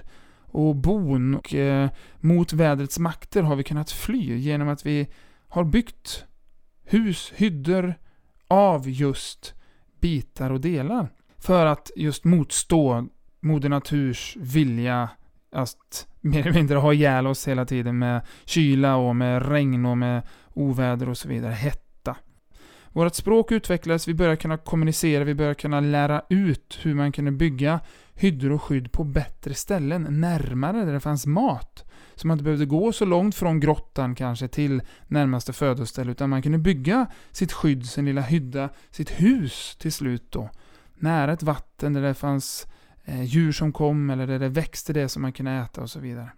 och 0.51 0.75
bon 0.75 1.35
och 1.35 1.53
eh, 1.53 1.89
mot 2.19 2.53
vädrets 2.53 2.99
makter 2.99 3.43
har 3.43 3.55
vi 3.55 3.63
kunnat 3.63 3.91
fly 3.91 4.37
genom 4.37 4.69
att 4.69 4.85
vi 4.85 5.07
har 5.47 5.63
byggt 5.63 6.25
hus, 6.83 7.31
hyddor, 7.35 7.95
av 8.47 8.89
just 8.89 9.53
bitar 10.01 10.49
och 10.49 10.61
delar. 10.61 11.09
För 11.37 11.65
att 11.65 11.91
just 11.95 12.23
motstå 12.23 13.07
Moder 13.39 13.69
Naturs 13.69 14.37
vilja 14.39 15.09
att 15.51 16.07
mer 16.21 16.39
eller 16.41 16.53
mindre 16.53 16.77
ha 16.77 16.93
ihjäl 16.93 17.27
oss 17.27 17.47
hela 17.47 17.65
tiden 17.65 17.99
med 17.99 18.21
kyla 18.45 18.95
och 18.95 19.15
med 19.15 19.49
regn 19.49 19.85
och 19.85 19.97
med 19.97 20.21
oväder 20.53 21.09
och 21.09 21.17
så 21.17 21.27
vidare. 21.27 21.53
Vårt 22.93 23.15
språk 23.15 23.51
utvecklades, 23.51 24.07
vi 24.07 24.13
började 24.13 24.37
kunna 24.37 24.57
kommunicera, 24.57 25.23
vi 25.23 25.35
började 25.35 25.55
kunna 25.55 25.79
lära 25.79 26.21
ut 26.29 26.79
hur 26.81 26.95
man 26.95 27.11
kunde 27.11 27.31
bygga 27.31 27.79
hyddor 28.13 28.51
och 28.51 28.63
skydd 28.63 28.91
på 28.91 29.03
bättre 29.03 29.53
ställen, 29.53 30.07
närmare 30.21 30.85
där 30.85 30.93
det 30.93 30.99
fanns 30.99 31.25
mat. 31.25 31.85
Så 32.15 32.27
man 32.27 32.35
inte 32.35 32.43
behövde 32.43 32.65
gå 32.65 32.91
så 32.91 33.05
långt 33.05 33.35
från 33.35 33.59
grottan 33.59 34.15
kanske 34.15 34.47
till 34.47 34.81
närmaste 35.07 35.53
födoställe, 35.53 36.11
utan 36.11 36.29
man 36.29 36.41
kunde 36.41 36.57
bygga 36.57 37.07
sitt 37.31 37.51
skydd, 37.51 37.85
sin 37.85 38.05
lilla 38.05 38.21
hydda, 38.21 38.69
sitt 38.89 39.09
hus 39.09 39.75
till 39.79 39.93
slut 39.93 40.31
då. 40.31 40.49
Nära 40.95 41.33
ett 41.33 41.43
vatten 41.43 41.93
där 41.93 42.01
det 42.01 42.13
fanns 42.13 42.67
eh, 43.05 43.23
djur 43.23 43.51
som 43.51 43.73
kom, 43.73 44.09
eller 44.09 44.27
där 44.27 44.39
det 44.39 44.49
växte 44.49 44.93
det 44.93 45.09
som 45.09 45.21
man 45.21 45.33
kunde 45.33 45.51
äta 45.51 45.81
och 45.81 45.89
så 45.89 45.99
vidare. 45.99 46.31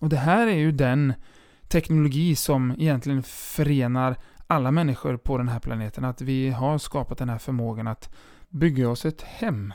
Och 0.00 0.08
det 0.08 0.16
här 0.16 0.46
är 0.46 0.56
ju 0.56 0.72
den 0.72 1.14
teknologi 1.68 2.36
som 2.36 2.74
egentligen 2.78 3.22
förenar 3.22 4.16
alla 4.46 4.70
människor 4.70 5.16
på 5.16 5.38
den 5.38 5.48
här 5.48 5.60
planeten. 5.60 6.04
Att 6.04 6.20
vi 6.20 6.50
har 6.50 6.78
skapat 6.78 7.18
den 7.18 7.28
här 7.28 7.38
förmågan 7.38 7.86
att 7.86 8.14
bygga 8.48 8.90
oss 8.90 9.04
ett 9.04 9.22
hem. 9.22 9.72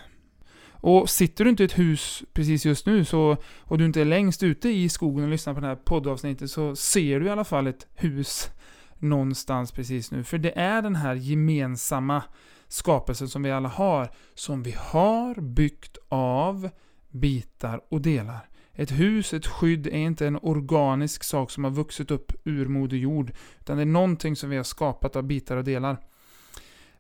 Och 0.82 1.10
sitter 1.10 1.44
du 1.44 1.50
inte 1.50 1.64
i 1.64 1.66
ett 1.66 1.78
hus 1.78 2.24
precis 2.34 2.66
just 2.66 2.86
nu 2.86 3.06
så, 3.06 3.38
och 3.60 3.78
du 3.78 3.86
inte 3.86 4.02
är 4.02 4.06
längst 4.06 4.44
ute 4.44 4.70
i 4.70 4.90
skogen 4.90 5.24
och 5.24 5.30
lyssnar 5.30 5.54
på 5.54 5.60
det 5.60 5.68
här 5.68 5.76
poddavsnittet 5.76 6.52
så 6.52 6.76
ser 6.76 7.20
du 7.20 7.26
i 7.26 7.30
alla 7.30 7.44
fall 7.44 7.68
ett 7.68 7.88
hus 7.96 8.50
någonstans 8.98 9.72
precis 9.72 10.12
nu. 10.12 10.24
För 10.24 10.38
det 10.38 10.60
är 10.60 10.82
den 10.82 10.96
här 10.96 11.16
gemensamma 11.16 12.24
skapelsen 12.68 13.30
som 13.30 13.44
vi 13.44 13.52
alla 13.52 13.70
har, 13.70 14.12
som 14.34 14.64
vi 14.64 14.76
har 14.78 15.42
byggt 15.42 15.98
av 16.10 16.70
bitar 17.10 17.82
och 17.90 18.02
delar. 18.02 18.49
Ett 18.80 18.92
hus, 18.92 19.34
ett 19.34 19.48
skydd, 19.48 19.88
är 19.88 19.92
inte 19.92 20.28
en 20.28 20.40
organisk 20.42 21.24
sak 21.24 21.52
som 21.52 21.64
har 21.64 21.72
vuxit 21.72 22.12
upp 22.12 22.32
ur 22.44 22.68
Moder 22.68 22.98
Jord, 22.98 23.32
utan 23.60 23.78
det 23.78 23.84
är 23.84 23.86
någonting 23.86 24.36
som 24.36 24.50
vi 24.50 24.58
har 24.58 24.64
skapat 24.64 25.16
av 25.16 25.24
bitar 25.24 25.58
och 25.58 25.64
delar. 25.64 25.98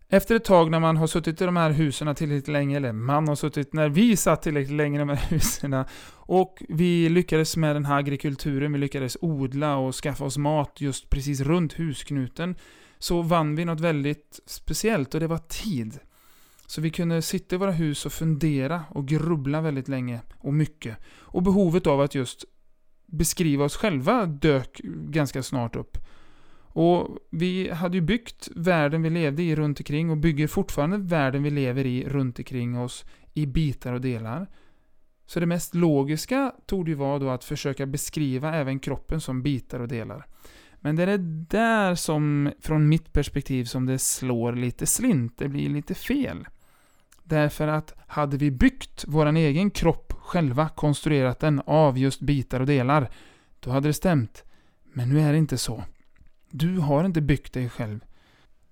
Efter 0.09 0.35
ett 0.35 0.43
tag 0.43 0.71
när 0.71 0.79
man 0.79 0.97
har 0.97 1.07
suttit 1.07 1.41
i 1.41 1.45
de 1.45 1.57
här 1.57 1.69
husen 1.69 2.15
tillräckligt 2.15 2.47
länge, 2.47 2.77
eller 2.77 2.91
man 2.91 3.27
har 3.27 3.35
suttit 3.35 3.73
när 3.73 3.89
vi 3.89 4.17
satt 4.17 4.41
tillräckligt 4.41 4.77
länge 4.77 4.97
i 4.97 4.99
de 4.99 5.09
här 5.09 5.25
husen, 5.29 5.85
och 6.11 6.63
vi 6.69 7.09
lyckades 7.09 7.57
med 7.57 7.75
den 7.75 7.85
här 7.85 7.97
agrikulturen, 7.97 8.73
vi 8.73 8.79
lyckades 8.79 9.17
odla 9.21 9.77
och 9.77 9.95
skaffa 9.95 10.25
oss 10.25 10.37
mat 10.37 10.81
just 10.81 11.09
precis 11.09 11.41
runt 11.41 11.73
husknuten, 11.73 12.55
så 12.97 13.21
vann 13.21 13.55
vi 13.55 13.65
något 13.65 13.79
väldigt 13.79 14.39
speciellt 14.45 15.13
och 15.13 15.19
det 15.19 15.27
var 15.27 15.37
tid. 15.37 15.99
Så 16.69 16.81
vi 16.81 16.89
kunde 16.89 17.21
sitta 17.21 17.55
i 17.55 17.59
våra 17.59 17.71
hus 17.71 18.05
och 18.05 18.13
fundera 18.13 18.83
och 18.89 19.07
grubbla 19.07 19.61
väldigt 19.61 19.87
länge 19.87 20.21
och 20.37 20.53
mycket. 20.53 20.97
Och 21.19 21.43
behovet 21.43 21.87
av 21.87 22.01
att 22.01 22.15
just 22.15 22.45
beskriva 23.05 23.65
oss 23.65 23.75
själva 23.75 24.25
dök 24.25 24.81
ganska 25.09 25.43
snart 25.43 25.75
upp. 25.75 25.97
Och 26.61 27.17
vi 27.31 27.69
hade 27.69 27.97
ju 27.97 28.01
byggt 28.01 28.49
världen 28.55 29.01
vi 29.01 29.09
levde 29.09 29.43
i 29.43 29.55
runt 29.55 29.79
omkring 29.79 30.09
och 30.09 30.17
bygger 30.17 30.47
fortfarande 30.47 30.97
världen 30.97 31.43
vi 31.43 31.49
lever 31.49 31.85
i 31.85 32.03
runt 32.09 32.39
omkring 32.39 32.79
oss 32.79 33.05
i 33.33 33.45
bitar 33.45 33.93
och 33.93 34.01
delar. 34.01 34.49
Så 35.25 35.39
det 35.39 35.45
mest 35.45 35.75
logiska 35.75 36.53
tog 36.65 36.89
ju 36.89 36.95
vara 36.95 37.19
då 37.19 37.29
att 37.29 37.43
försöka 37.43 37.85
beskriva 37.85 38.55
även 38.55 38.79
kroppen 38.79 39.21
som 39.21 39.43
bitar 39.43 39.79
och 39.79 39.87
delar. 39.87 40.25
Men 40.79 40.95
det 40.95 41.03
är 41.03 41.07
det 41.07 41.45
där 41.49 41.95
som, 41.95 42.51
från 42.59 42.89
mitt 42.89 43.13
perspektiv, 43.13 43.65
som 43.65 43.85
det 43.85 43.99
slår 43.99 44.53
lite 44.53 44.85
slint. 44.85 45.37
Det 45.37 45.47
blir 45.47 45.69
lite 45.69 45.95
fel. 45.95 46.45
Därför 47.29 47.67
att 47.67 47.93
hade 48.07 48.37
vi 48.37 48.51
byggt 48.51 49.05
vår 49.07 49.25
egen 49.25 49.71
kropp 49.71 50.13
själva, 50.19 50.69
konstruerat 50.69 51.39
den 51.39 51.61
av 51.65 51.97
just 51.97 52.21
bitar 52.21 52.59
och 52.59 52.65
delar, 52.65 53.09
då 53.59 53.71
hade 53.71 53.89
det 53.89 53.93
stämt. 53.93 54.43
Men 54.93 55.09
nu 55.09 55.19
är 55.19 55.31
det 55.31 55.37
inte 55.37 55.57
så. 55.57 55.83
Du 56.49 56.77
har 56.77 57.03
inte 57.03 57.21
byggt 57.21 57.53
dig 57.53 57.69
själv. 57.69 57.99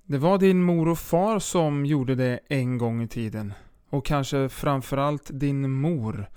Det 0.06 0.18
var 0.18 0.38
din 0.38 0.64
mor 0.64 0.88
och 0.88 1.00
far 1.00 1.40
som 1.40 1.86
gjorde 1.86 2.16
det 2.16 2.40
en 2.50 2.78
gång 2.78 3.04
i 3.04 3.08
tiden. 3.08 3.54
Och 3.90 4.06
kanske 4.06 4.50
framförallt 4.50 5.30
din 5.34 5.72
mor. 5.72 6.30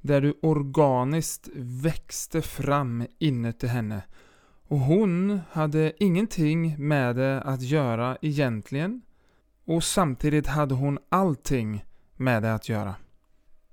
Där 0.00 0.20
du 0.20 0.34
organiskt 0.42 1.48
växte 1.54 2.42
fram 2.42 3.06
inuti 3.18 3.66
henne. 3.66 4.02
Och 4.68 4.78
hon 4.78 5.40
hade 5.50 5.92
ingenting 6.04 6.88
med 6.88 7.16
det 7.16 7.40
att 7.40 7.62
göra 7.62 8.16
egentligen. 8.22 9.02
Och 9.68 9.84
samtidigt 9.84 10.46
hade 10.46 10.74
hon 10.74 10.98
allting 11.08 11.84
med 12.16 12.42
det 12.42 12.54
att 12.54 12.68
göra. 12.68 12.94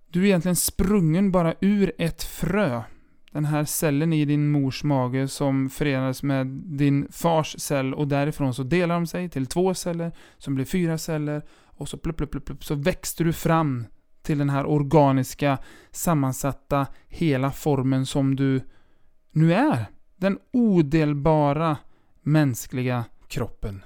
Du 0.08 0.22
är 0.22 0.26
egentligen 0.26 0.56
sprungen 0.56 1.32
bara 1.32 1.54
ur 1.60 1.92
ett 1.98 2.24
frö 2.24 2.84
den 3.32 3.46
här 3.46 3.66
cellen 3.66 4.14
i 4.14 4.26
din 4.26 4.52
mors 4.52 4.84
mage 4.84 5.28
som 5.28 5.70
förenades 5.70 6.24
med 6.24 6.48
din 6.48 7.08
fars 7.12 7.56
cell 7.60 7.94
och 7.94 8.08
därifrån 8.08 8.54
så 8.54 8.64
delar 8.64 8.96
de 8.96 9.08
sig 9.08 9.30
till 9.30 9.46
två 9.46 9.74
celler 9.74 10.12
som 10.38 10.56
blir 10.56 10.66
fyra 10.66 10.98
celler 10.98 11.42
och 11.64 11.90
så 11.90 11.98
plupp, 11.98 12.18
plupp, 12.18 12.32
plupp, 12.32 12.46
plupp 12.46 12.64
så 12.64 12.76
växte 12.76 13.24
du 13.24 13.34
fram 13.34 13.86
till 14.22 14.38
den 14.38 14.50
här 14.50 14.66
organiska, 14.66 15.58
sammansatta, 15.92 16.88
hela 17.08 17.52
formen 17.52 18.06
som 18.06 18.36
du 18.36 18.62
nu 19.32 19.54
är. 19.54 19.86
Den 20.16 20.40
odelbara 20.52 21.78
mänskliga 22.22 23.06
kroppen. 23.28 23.82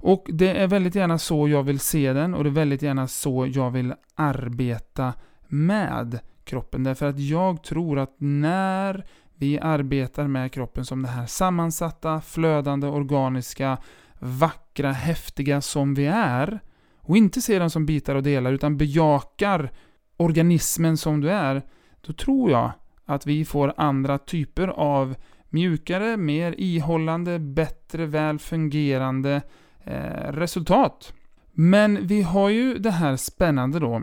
Och 0.00 0.26
det 0.28 0.48
är 0.48 0.66
väldigt 0.66 0.94
gärna 0.94 1.18
så 1.18 1.48
jag 1.48 1.62
vill 1.62 1.80
se 1.80 2.12
den 2.12 2.34
och 2.34 2.44
det 2.44 2.50
är 2.50 2.54
väldigt 2.54 2.82
gärna 2.82 3.08
så 3.08 3.46
jag 3.54 3.70
vill 3.70 3.94
arbeta 4.14 5.12
med 5.48 6.18
kroppen. 6.44 6.84
Därför 6.84 7.06
att 7.06 7.18
jag 7.18 7.62
tror 7.62 7.98
att 7.98 8.14
när 8.18 9.04
vi 9.34 9.58
arbetar 9.58 10.26
med 10.26 10.52
kroppen 10.52 10.84
som 10.84 11.02
det 11.02 11.08
här 11.08 11.26
sammansatta, 11.26 12.20
flödande, 12.20 12.86
organiska, 12.86 13.78
vackra, 14.18 14.92
häftiga 14.92 15.60
som 15.60 15.94
vi 15.94 16.06
är 16.06 16.60
och 16.96 17.16
inte 17.16 17.40
ser 17.40 17.60
den 17.60 17.70
som 17.70 17.86
bitar 17.86 18.14
och 18.14 18.22
delar 18.22 18.52
utan 18.52 18.76
bejakar 18.76 19.70
organismen 20.16 20.96
som 20.96 21.20
du 21.20 21.30
är, 21.30 21.62
då 22.00 22.12
tror 22.12 22.50
jag 22.50 22.70
att 23.04 23.26
vi 23.26 23.44
får 23.44 23.74
andra 23.76 24.18
typer 24.18 24.68
av 24.68 25.14
mjukare, 25.48 26.16
mer 26.16 26.54
ihållande, 26.58 27.38
bättre, 27.38 28.06
väl 28.06 28.38
fungerande 28.38 29.42
eh, 29.88 30.32
resultat. 30.32 31.12
Men 31.52 32.06
vi 32.06 32.22
har 32.22 32.48
ju 32.48 32.78
det 32.78 32.90
här 32.90 33.16
spännande 33.16 33.78
då, 33.78 34.02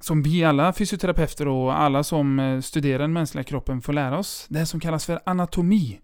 som 0.00 0.22
vi 0.22 0.44
alla 0.44 0.72
fysioterapeuter 0.72 1.48
och 1.48 1.80
alla 1.80 2.02
som 2.02 2.38
eh, 2.38 2.60
studerar 2.60 2.98
den 2.98 3.12
mänskliga 3.12 3.44
kroppen 3.44 3.82
får 3.82 3.92
lära 3.92 4.18
oss, 4.18 4.46
det 4.48 4.66
som 4.66 4.80
kallas 4.80 5.06
för 5.06 5.20
anatomi. 5.26 6.00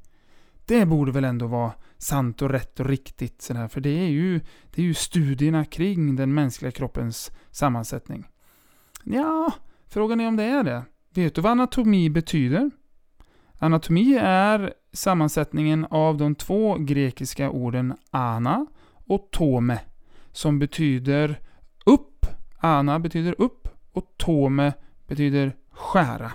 Det 0.66 0.86
borde 0.86 1.12
väl 1.12 1.24
ändå 1.24 1.46
vara 1.46 1.72
sant 1.98 2.42
och 2.42 2.50
rätt 2.50 2.80
och 2.80 2.86
riktigt 2.86 3.42
sådär, 3.42 3.68
för 3.68 3.80
det 3.80 3.98
är 4.00 4.08
ju, 4.08 4.40
det 4.70 4.82
är 4.82 4.86
ju 4.86 4.94
studierna 4.94 5.64
kring 5.64 6.16
den 6.16 6.34
mänskliga 6.34 6.72
kroppens 6.72 7.30
sammansättning. 7.50 8.28
Ja, 9.04 9.52
frågan 9.88 10.20
är 10.20 10.28
om 10.28 10.36
det 10.36 10.44
är 10.44 10.64
det. 10.64 10.82
Vet 11.14 11.34
du 11.34 11.40
vad 11.40 11.52
anatomi 11.52 12.10
betyder? 12.10 12.70
Anatomi 13.58 14.18
är 14.22 14.72
sammansättningen 14.92 15.86
av 15.90 16.16
de 16.16 16.34
två 16.34 16.76
grekiska 16.78 17.50
orden 17.50 17.94
ana 18.10 18.66
och 19.10 19.28
tome, 19.30 19.80
som 20.32 20.58
betyder 20.58 21.40
upp. 21.86 22.26
Ana 22.58 22.98
betyder 22.98 23.34
upp 23.38 23.68
och 23.92 24.14
tome 24.16 24.72
betyder 25.06 25.56
skära. 25.70 26.32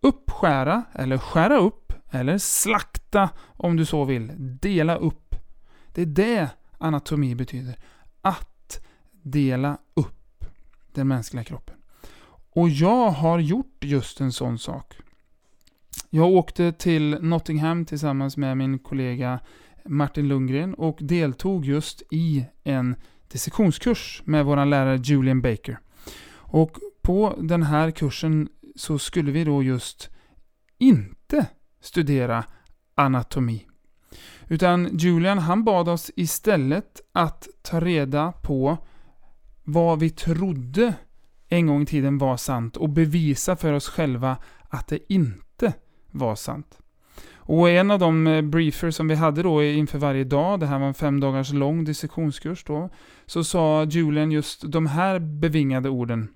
Uppskära, 0.00 0.84
eller 0.92 1.18
skära 1.18 1.58
upp, 1.58 1.92
eller 2.10 2.38
slakta 2.38 3.30
om 3.46 3.76
du 3.76 3.84
så 3.84 4.04
vill. 4.04 4.32
Dela 4.60 4.96
upp. 4.96 5.34
Det 5.94 6.02
är 6.02 6.06
det 6.06 6.48
anatomi 6.78 7.34
betyder. 7.34 7.76
Att 8.22 8.86
dela 9.22 9.78
upp 9.94 10.44
den 10.92 11.08
mänskliga 11.08 11.44
kroppen. 11.44 11.76
Och 12.50 12.68
jag 12.68 13.10
har 13.10 13.38
gjort 13.38 13.84
just 13.84 14.20
en 14.20 14.32
sån 14.32 14.58
sak. 14.58 14.94
Jag 16.10 16.28
åkte 16.28 16.72
till 16.72 17.18
Nottingham 17.20 17.86
tillsammans 17.86 18.36
med 18.36 18.56
min 18.56 18.78
kollega 18.78 19.40
Martin 19.88 20.28
Lundgren 20.28 20.74
och 20.74 20.98
deltog 21.00 21.64
just 21.64 22.02
i 22.10 22.46
en 22.64 22.96
dissektionskurs 23.28 24.22
med 24.24 24.44
vår 24.44 24.64
lärare 24.64 24.96
Julian 24.96 25.40
Baker. 25.42 25.78
Och 26.32 26.78
på 27.02 27.38
den 27.40 27.62
här 27.62 27.90
kursen 27.90 28.48
så 28.76 28.98
skulle 28.98 29.32
vi 29.32 29.44
då 29.44 29.62
just 29.62 30.10
inte 30.78 31.46
studera 31.80 32.44
anatomi. 32.94 33.66
Utan 34.48 34.98
Julian 34.98 35.38
han 35.38 35.64
bad 35.64 35.88
oss 35.88 36.10
istället 36.16 37.00
att 37.12 37.48
ta 37.62 37.80
reda 37.80 38.32
på 38.32 38.78
vad 39.64 40.00
vi 40.00 40.10
trodde 40.10 40.94
en 41.48 41.66
gång 41.66 41.82
i 41.82 41.86
tiden 41.86 42.18
var 42.18 42.36
sant 42.36 42.76
och 42.76 42.88
bevisa 42.88 43.56
för 43.56 43.72
oss 43.72 43.88
själva 43.88 44.36
att 44.68 44.86
det 44.88 45.12
inte 45.12 45.72
var 46.10 46.34
sant. 46.34 46.78
Och 47.48 47.70
en 47.70 47.90
av 47.90 47.98
de 47.98 48.26
eh, 48.26 48.42
briefer 48.42 48.90
som 48.90 49.08
vi 49.08 49.14
hade 49.14 49.42
då 49.42 49.62
inför 49.62 49.98
varje 49.98 50.24
dag, 50.24 50.60
det 50.60 50.66
här 50.66 50.78
var 50.78 50.86
en 50.86 50.94
fem 50.94 51.20
dagars 51.20 51.52
lång 51.52 51.84
dissektionskurs 51.84 52.64
då, 52.64 52.90
så 53.26 53.44
sa 53.44 53.84
Julian 53.84 54.30
just 54.32 54.72
de 54.72 54.86
här 54.86 55.18
bevingade 55.18 55.88
orden. 55.88 56.28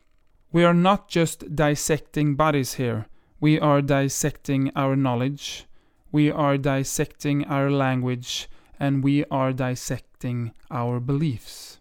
We 0.50 0.66
are 0.66 0.72
not 0.72 1.16
just 1.16 1.44
dissecting 1.48 2.36
bodies 2.36 2.78
here. 2.78 3.04
We 3.38 3.60
are 3.60 3.82
dissecting 3.82 4.70
our 4.76 4.94
knowledge. 4.94 5.66
We 6.10 6.34
are 6.34 6.58
dissecting 6.58 7.46
our 7.46 7.70
language. 7.70 8.48
And 8.78 9.04
we 9.04 9.24
are 9.30 9.52
dissecting 9.52 10.50
our 10.70 11.00
beliefs. 11.00 11.80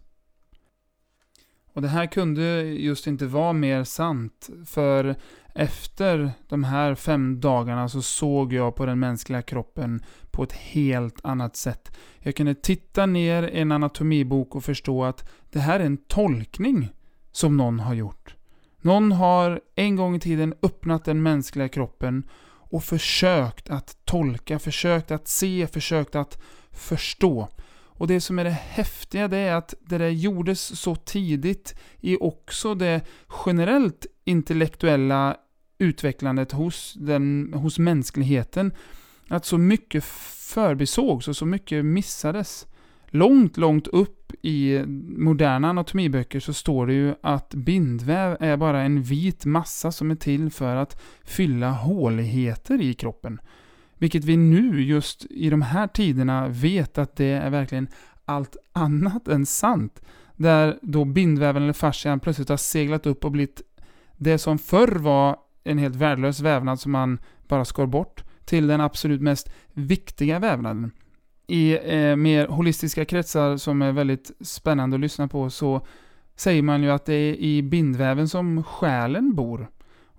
Och 1.74 1.82
det 1.82 1.88
här 1.88 2.06
kunde 2.06 2.62
just 2.62 3.06
inte 3.06 3.26
vara 3.26 3.52
mer 3.52 3.84
sant, 3.84 4.50
för 4.66 5.16
efter 5.54 6.32
de 6.48 6.64
här 6.64 6.94
fem 6.94 7.40
dagarna 7.40 7.88
så 7.88 8.02
såg 8.02 8.52
jag 8.52 8.76
på 8.76 8.86
den 8.86 8.98
mänskliga 8.98 9.42
kroppen 9.42 10.02
på 10.30 10.42
ett 10.42 10.52
helt 10.52 11.24
annat 11.24 11.56
sätt. 11.56 11.96
Jag 12.18 12.36
kunde 12.36 12.54
titta 12.54 13.06
ner 13.06 13.42
i 13.42 13.60
en 13.60 13.72
anatomibok 13.72 14.54
och 14.54 14.64
förstå 14.64 15.04
att 15.04 15.28
det 15.50 15.58
här 15.58 15.80
är 15.80 15.84
en 15.84 15.96
tolkning 15.96 16.88
som 17.32 17.56
någon 17.56 17.80
har 17.80 17.94
gjort. 17.94 18.36
Någon 18.80 19.12
har 19.12 19.60
en 19.74 19.96
gång 19.96 20.16
i 20.16 20.20
tiden 20.20 20.54
öppnat 20.62 21.04
den 21.04 21.22
mänskliga 21.22 21.68
kroppen 21.68 22.28
och 22.44 22.84
försökt 22.84 23.70
att 23.70 23.96
tolka, 24.04 24.58
försökt 24.58 25.10
att 25.10 25.28
se, 25.28 25.66
försökt 25.66 26.14
att 26.14 26.42
förstå. 26.70 27.48
Och 28.02 28.06
det 28.06 28.20
som 28.20 28.38
är 28.38 28.44
det 28.44 28.50
häftiga 28.50 29.28
det 29.28 29.36
är 29.36 29.54
att 29.54 29.74
det 29.80 29.98
där 29.98 30.08
gjordes 30.08 30.80
så 30.80 30.94
tidigt 30.94 31.74
i 32.00 32.16
också 32.16 32.74
det 32.74 33.00
generellt 33.46 34.06
intellektuella 34.24 35.36
utvecklandet 35.78 36.52
hos, 36.52 36.94
den, 36.98 37.52
hos 37.54 37.78
mänskligheten. 37.78 38.72
Att 39.28 39.44
så 39.44 39.58
mycket 39.58 40.04
förbisågs 40.54 41.28
och 41.28 41.36
så 41.36 41.46
mycket 41.46 41.84
missades. 41.84 42.66
Långt, 43.06 43.56
långt 43.56 43.86
upp 43.86 44.32
i 44.42 44.84
moderna 45.18 45.68
anatomiböcker 45.70 46.40
så 46.40 46.52
står 46.52 46.86
det 46.86 46.92
ju 46.92 47.14
att 47.22 47.54
bindväv 47.54 48.36
är 48.40 48.56
bara 48.56 48.82
en 48.82 49.02
vit 49.02 49.44
massa 49.44 49.92
som 49.92 50.10
är 50.10 50.14
till 50.14 50.50
för 50.50 50.76
att 50.76 51.02
fylla 51.24 51.70
håligheter 51.70 52.80
i 52.82 52.94
kroppen. 52.94 53.40
Vilket 53.98 54.24
vi 54.24 54.36
nu, 54.36 54.82
just 54.82 55.26
i 55.30 55.50
de 55.50 55.62
här 55.62 55.86
tiderna, 55.86 56.48
vet 56.48 56.98
att 56.98 57.16
det 57.16 57.32
är 57.32 57.50
verkligen 57.50 57.88
allt 58.24 58.56
annat 58.72 59.28
än 59.28 59.46
sant. 59.46 60.00
Där 60.36 60.78
då 60.82 61.04
bindväven 61.04 61.62
eller 61.62 61.72
fascian 61.72 62.20
plötsligt 62.20 62.48
har 62.48 62.56
seglat 62.56 63.06
upp 63.06 63.24
och 63.24 63.30
blivit 63.32 63.62
det 64.22 64.38
som 64.38 64.58
förr 64.58 64.98
var 64.98 65.36
en 65.64 65.78
helt 65.78 65.96
värdelös 65.96 66.40
vävnad 66.40 66.80
som 66.80 66.92
man 66.92 67.18
bara 67.48 67.64
skar 67.64 67.86
bort, 67.86 68.24
till 68.44 68.66
den 68.66 68.80
absolut 68.80 69.20
mest 69.20 69.52
viktiga 69.72 70.38
vävnaden. 70.38 70.90
I 71.46 71.78
eh, 71.96 72.16
mer 72.16 72.46
holistiska 72.46 73.04
kretsar 73.04 73.56
som 73.56 73.82
är 73.82 73.92
väldigt 73.92 74.30
spännande 74.40 74.94
att 74.94 75.00
lyssna 75.00 75.28
på 75.28 75.50
så 75.50 75.86
säger 76.36 76.62
man 76.62 76.82
ju 76.82 76.90
att 76.90 77.06
det 77.06 77.14
är 77.14 77.34
i 77.34 77.62
bindväven 77.62 78.28
som 78.28 78.64
själen 78.64 79.34
bor. 79.34 79.70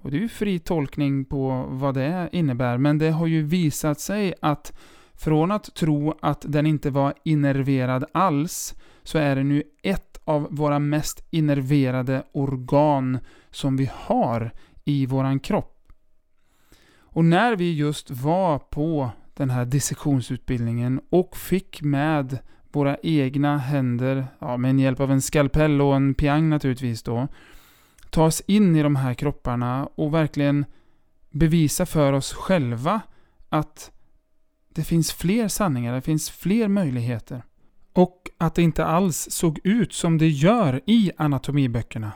Och 0.02 0.12
det 0.12 0.18
är 0.18 0.22
ju 0.22 0.30
fri 0.30 0.60
tolkning 0.60 1.26
på 1.26 1.66
vad 1.70 1.94
det 1.94 2.30
innebär, 2.32 2.78
men 2.78 2.98
det 2.98 3.10
har 3.10 3.28
ju 3.28 3.44
visat 3.44 4.00
sig 4.00 4.34
att 4.42 4.74
från 5.14 5.52
att 5.52 5.76
tro 5.76 6.18
att 6.22 6.46
den 6.48 6.66
inte 6.66 6.90
var 6.90 7.14
innerverad 7.24 8.06
alls, 8.12 8.76
så 9.04 9.18
är 9.18 9.36
den 9.36 9.52
ju 9.52 9.64
ett 9.84 10.18
av 10.26 10.48
våra 10.52 10.80
mest 10.80 11.28
innerverade 11.30 12.24
organ 12.32 13.20
som 13.56 13.78
vi 13.78 13.90
har 13.94 14.52
i 14.86 15.06
våran 15.06 15.40
kropp. 15.40 15.88
Och 17.00 17.26
när 17.26 17.56
vi 17.56 17.74
just 17.74 18.12
var 18.12 18.60
på 18.60 19.10
den 19.34 19.50
här 19.50 19.66
dissektionsutbildningen 19.66 21.02
och 21.10 21.38
fick 21.38 21.82
med 21.82 22.40
våra 22.72 22.98
egna 23.04 23.58
händer, 23.58 24.28
ja, 24.40 24.58
med 24.58 24.80
hjälp 24.80 25.00
av 25.00 25.12
en 25.12 25.22
skalpell 25.22 25.82
och 25.82 25.96
en 25.96 26.14
piang 26.14 26.50
naturligtvis 26.50 27.04
då, 27.04 27.28
ta 28.10 28.26
oss 28.26 28.42
in 28.48 28.76
i 28.76 28.84
de 28.84 28.96
här 28.96 29.14
kropparna 29.14 29.90
och 29.96 30.14
verkligen 30.14 30.66
bevisa 31.30 31.86
för 31.86 32.14
oss 32.14 32.34
själva 32.34 33.02
att 33.50 33.92
det 34.70 34.84
finns 34.84 35.14
fler 35.14 35.48
sanningar, 35.48 35.96
det 35.96 36.02
finns 36.02 36.30
fler 36.30 36.68
möjligheter. 36.68 37.44
Och 37.94 38.30
att 38.38 38.56
det 38.56 38.62
inte 38.62 38.86
alls 38.86 39.28
såg 39.32 39.60
ut 39.64 39.94
som 39.94 40.18
det 40.18 40.30
gör 40.30 40.82
i 40.86 41.12
anatomiböckerna. 41.18 42.12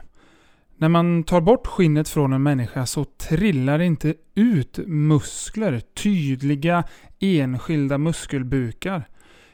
När 0.79 0.89
man 0.89 1.23
tar 1.23 1.41
bort 1.41 1.67
skinnet 1.67 2.09
från 2.09 2.33
en 2.33 2.43
människa 2.43 2.85
så 2.85 3.05
trillar 3.05 3.77
det 3.77 3.85
inte 3.85 4.13
ut 4.35 4.79
muskler, 4.87 5.79
tydliga 5.79 6.83
enskilda 7.19 7.97
muskelbukar. 7.97 9.07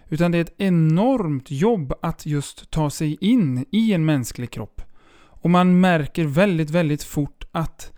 Utan 0.09 0.31
det 0.31 0.37
är 0.37 0.41
ett 0.41 0.55
enormt 0.57 1.51
jobb 1.51 1.93
att 2.01 2.25
just 2.25 2.71
ta 2.71 2.89
sig 2.89 3.17
in 3.21 3.65
i 3.71 3.93
en 3.93 4.05
mänsklig 4.05 4.51
kropp. 4.51 4.81
Och 5.15 5.49
man 5.49 5.79
märker 5.79 6.25
väldigt, 6.25 6.69
väldigt 6.69 7.03
fort 7.03 7.43
att 7.51 7.91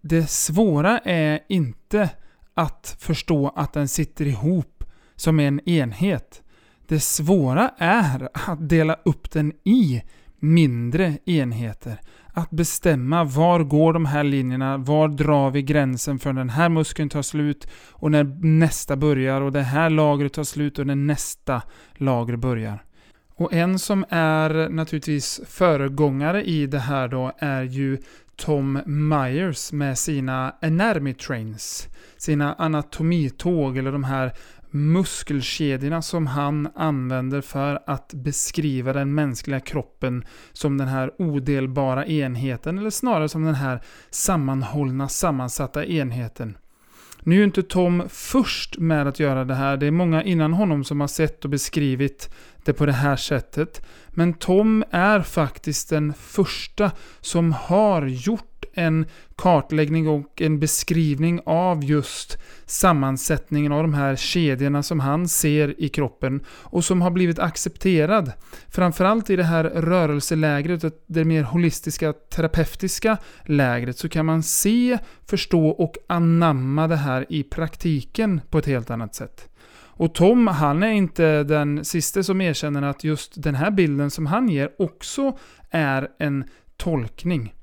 det 0.00 0.30
svåra 0.30 0.98
är 0.98 1.40
inte 1.48 2.10
att 2.54 2.96
förstå 3.00 3.52
att 3.56 3.72
den 3.72 3.88
sitter 3.88 4.26
ihop 4.26 4.84
som 5.16 5.40
en 5.40 5.68
enhet. 5.68 6.42
Det 6.86 7.00
svåra 7.00 7.70
är 7.78 8.28
att 8.32 8.68
dela 8.68 8.96
upp 9.04 9.30
den 9.30 9.52
i 9.64 10.02
mindre 10.38 11.18
enheter. 11.24 12.00
Att 12.38 12.50
bestämma 12.50 13.24
var 13.24 13.60
går 13.64 13.92
de 13.92 14.06
här 14.06 14.24
linjerna, 14.24 14.76
var 14.76 15.08
drar 15.08 15.50
vi 15.50 15.62
gränsen 15.62 16.18
för 16.18 16.32
när 16.32 16.40
den 16.40 16.50
här 16.50 16.68
muskeln 16.68 17.08
tar 17.08 17.22
slut 17.22 17.68
och 17.90 18.10
när 18.10 18.24
nästa 18.42 18.96
börjar 18.96 19.40
och 19.40 19.52
det 19.52 19.62
här 19.62 19.90
lagret 19.90 20.32
tar 20.32 20.44
slut 20.44 20.78
och 20.78 20.86
när 20.86 20.94
nästa 20.94 21.62
lager 21.94 22.36
börjar. 22.36 22.84
Och 23.34 23.52
en 23.52 23.78
som 23.78 24.04
är 24.08 24.68
naturligtvis 24.68 25.40
föregångare 25.46 26.44
i 26.44 26.66
det 26.66 26.78
här 26.78 27.08
då 27.08 27.32
är 27.38 27.62
ju 27.62 27.98
Tom 28.36 28.80
Myers 28.86 29.72
med 29.72 29.98
sina 29.98 30.54
Anatomy 30.62 31.14
Trains. 31.14 31.88
Sina 32.16 32.54
anatomitåg 32.54 33.78
eller 33.78 33.92
de 33.92 34.04
här 34.04 34.32
muskelkedjorna 34.70 36.02
som 36.02 36.26
han 36.26 36.68
använder 36.74 37.40
för 37.40 37.82
att 37.86 38.14
beskriva 38.14 38.92
den 38.92 39.14
mänskliga 39.14 39.60
kroppen 39.60 40.24
som 40.52 40.78
den 40.78 40.88
här 40.88 41.12
odelbara 41.18 42.06
enheten 42.06 42.78
eller 42.78 42.90
snarare 42.90 43.28
som 43.28 43.44
den 43.44 43.54
här 43.54 43.80
sammanhållna, 44.10 45.08
sammansatta 45.08 45.84
enheten. 45.84 46.56
Nu 47.22 47.34
är 47.34 47.38
ju 47.38 47.44
inte 47.44 47.62
Tom 47.62 48.02
först 48.08 48.78
med 48.78 49.06
att 49.06 49.20
göra 49.20 49.44
det 49.44 49.54
här. 49.54 49.76
Det 49.76 49.86
är 49.86 49.90
många 49.90 50.22
innan 50.22 50.52
honom 50.52 50.84
som 50.84 51.00
har 51.00 51.08
sett 51.08 51.44
och 51.44 51.50
beskrivit 51.50 52.34
det 52.64 52.72
på 52.72 52.86
det 52.86 52.92
här 52.92 53.16
sättet. 53.16 53.86
Men 54.08 54.34
Tom 54.34 54.84
är 54.90 55.20
faktiskt 55.20 55.90
den 55.90 56.14
första 56.14 56.90
som 57.20 57.52
har 57.52 58.06
gjort 58.06 58.47
en 58.78 59.06
kartläggning 59.36 60.08
och 60.08 60.42
en 60.42 60.60
beskrivning 60.60 61.40
av 61.46 61.84
just 61.84 62.38
sammansättningen 62.66 63.72
av 63.72 63.82
de 63.82 63.94
här 63.94 64.16
kedjorna 64.16 64.82
som 64.82 65.00
han 65.00 65.28
ser 65.28 65.80
i 65.80 65.88
kroppen 65.88 66.44
och 66.48 66.84
som 66.84 67.02
har 67.02 67.10
blivit 67.10 67.38
accepterad. 67.38 68.32
Framförallt 68.68 69.30
i 69.30 69.36
det 69.36 69.44
här 69.44 69.64
rörelselägret, 69.64 71.06
det 71.06 71.24
mer 71.24 71.42
holistiska 71.42 72.12
terapeutiska 72.12 73.18
lägret, 73.44 73.98
så 73.98 74.08
kan 74.08 74.26
man 74.26 74.42
se, 74.42 74.98
förstå 75.26 75.68
och 75.68 75.94
anamma 76.06 76.88
det 76.88 76.96
här 76.96 77.26
i 77.28 77.42
praktiken 77.42 78.40
på 78.50 78.58
ett 78.58 78.66
helt 78.66 78.90
annat 78.90 79.14
sätt. 79.14 79.48
Och 79.98 80.14
Tom, 80.14 80.46
han 80.46 80.82
är 80.82 80.92
inte 80.92 81.42
den 81.42 81.84
sista 81.84 82.22
som 82.22 82.40
erkänner 82.40 82.82
att 82.82 83.04
just 83.04 83.42
den 83.42 83.54
här 83.54 83.70
bilden 83.70 84.10
som 84.10 84.26
han 84.26 84.48
ger 84.48 84.70
också 84.78 85.38
är 85.70 86.08
en 86.18 86.44
tolkning. 86.76 87.54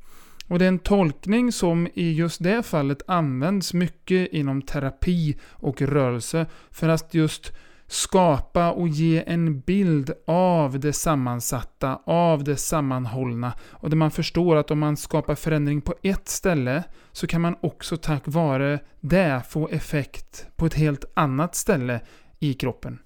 Och 0.48 0.60
det 0.60 0.66
är 0.66 0.70
en 0.70 0.80
tolkning 0.80 1.52
som 1.52 1.88
i 1.94 2.14
just 2.14 2.44
det 2.44 2.64
fallet 2.64 3.02
används 3.08 3.74
mycket 3.74 4.34
inom 4.34 4.62
terapi 4.62 5.38
och 5.52 5.82
rörelse 5.82 6.46
för 6.72 6.90
att 6.90 7.14
just 7.14 7.54
skapa 7.88 8.72
och 8.72 8.88
ge 8.88 9.24
en 9.28 9.60
bild 9.60 10.12
av 10.28 10.80
det 10.80 10.94
sammansatta, 10.94 12.00
av 12.06 12.44
det 12.44 12.58
sammanhållna. 12.58 13.54
Och 13.72 13.90
där 13.90 13.98
man 13.98 14.12
förstår 14.12 14.56
att 14.56 14.72
om 14.72 14.80
man 14.80 14.98
skapar 14.98 15.36
förändring 15.36 15.82
på 15.82 15.96
ett 16.04 16.28
ställe 16.28 16.84
så 17.12 17.28
kan 17.28 17.42
man 17.42 17.56
också 17.62 17.98
tack 17.98 18.24
vare 18.26 18.80
det 19.00 19.42
få 19.50 19.68
effekt 19.68 20.48
på 20.56 20.66
ett 20.66 20.74
helt 20.74 21.06
annat 21.14 21.56
ställe 21.56 22.02
i 22.40 22.54
kroppen. 22.54 23.00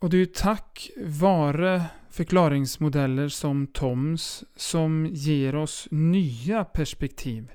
Och 0.00 0.10
det 0.10 0.16
är 0.16 0.18
ju 0.18 0.26
tack 0.26 0.90
vare 0.96 1.84
förklaringsmodeller 2.10 3.28
som 3.28 3.66
Toms 3.66 4.44
som 4.56 5.06
ger 5.06 5.54
oss 5.54 5.88
nya 5.90 6.64
perspektiv. 6.64 7.52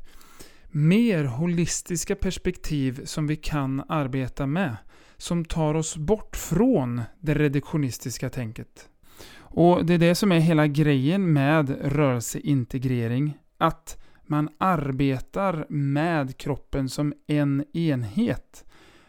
Mer 0.72 1.24
holistiska 1.24 2.16
perspektiv 2.16 3.06
som 3.06 3.28
vi 3.28 3.36
kan 3.36 3.84
arbeta 3.90 4.46
med. 4.46 4.78
Som 5.18 5.46
tar 5.46 5.74
oss 5.74 5.98
bort 5.98 6.36
från 6.36 7.02
det 7.20 7.34
reduktionistiska 7.34 8.30
tänket. 8.30 8.90
Och 9.38 9.86
det 9.86 9.94
är 9.94 9.98
det 9.98 10.16
som 10.16 10.32
är 10.32 10.40
hela 10.40 10.68
grejen 10.68 11.34
med 11.34 11.70
rörelseintegrering. 11.82 13.38
Att 13.58 14.04
man 14.26 14.50
arbetar 14.58 15.66
med 15.70 16.38
kroppen 16.38 16.90
som 16.90 17.14
en 17.28 17.66
enhet. 17.74 18.66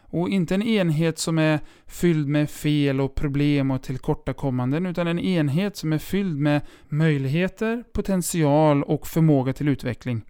Och 0.09 0.29
inte 0.29 0.55
en 0.55 0.61
enhet 0.61 1.19
som 1.19 1.39
är 1.39 1.59
fylld 1.85 2.27
med 2.27 2.49
fel 2.49 3.01
och 3.01 3.15
problem 3.15 3.71
och 3.71 3.83
tillkortakommanden, 3.83 4.85
utan 4.85 5.07
en 5.07 5.19
enhet 5.19 5.77
som 5.77 5.93
är 5.93 5.97
fylld 5.97 6.39
med 6.39 6.61
möjligheter, 6.87 7.83
potential 7.93 8.83
och 8.83 9.07
förmåga 9.07 9.53
till 9.53 9.67
utveckling. 9.67 10.21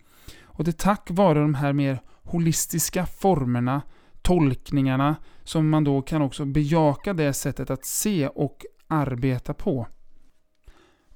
Och 0.43 0.63
det 0.63 0.71
är 0.71 0.83
tack 0.83 1.07
vare 1.11 1.39
de 1.39 1.53
här 1.55 1.73
mer 1.73 2.01
holistiska 2.23 3.05
formerna, 3.05 3.81
tolkningarna, 4.21 5.15
som 5.43 5.69
man 5.69 5.83
då 5.83 6.01
kan 6.01 6.21
också 6.21 6.45
bejaka 6.45 7.13
det 7.13 7.33
sättet 7.33 7.69
att 7.69 7.85
se 7.85 8.27
och 8.27 8.65
arbeta 8.87 9.53
på. 9.53 9.87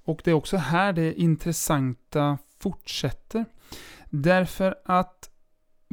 Och 0.03 0.21
det 0.23 0.31
är 0.31 0.35
också 0.35 0.57
här 0.57 0.93
det 0.93 1.21
intressanta 1.21 2.37
fortsätter. 2.59 3.45
Därför 4.09 4.75
att 4.85 5.30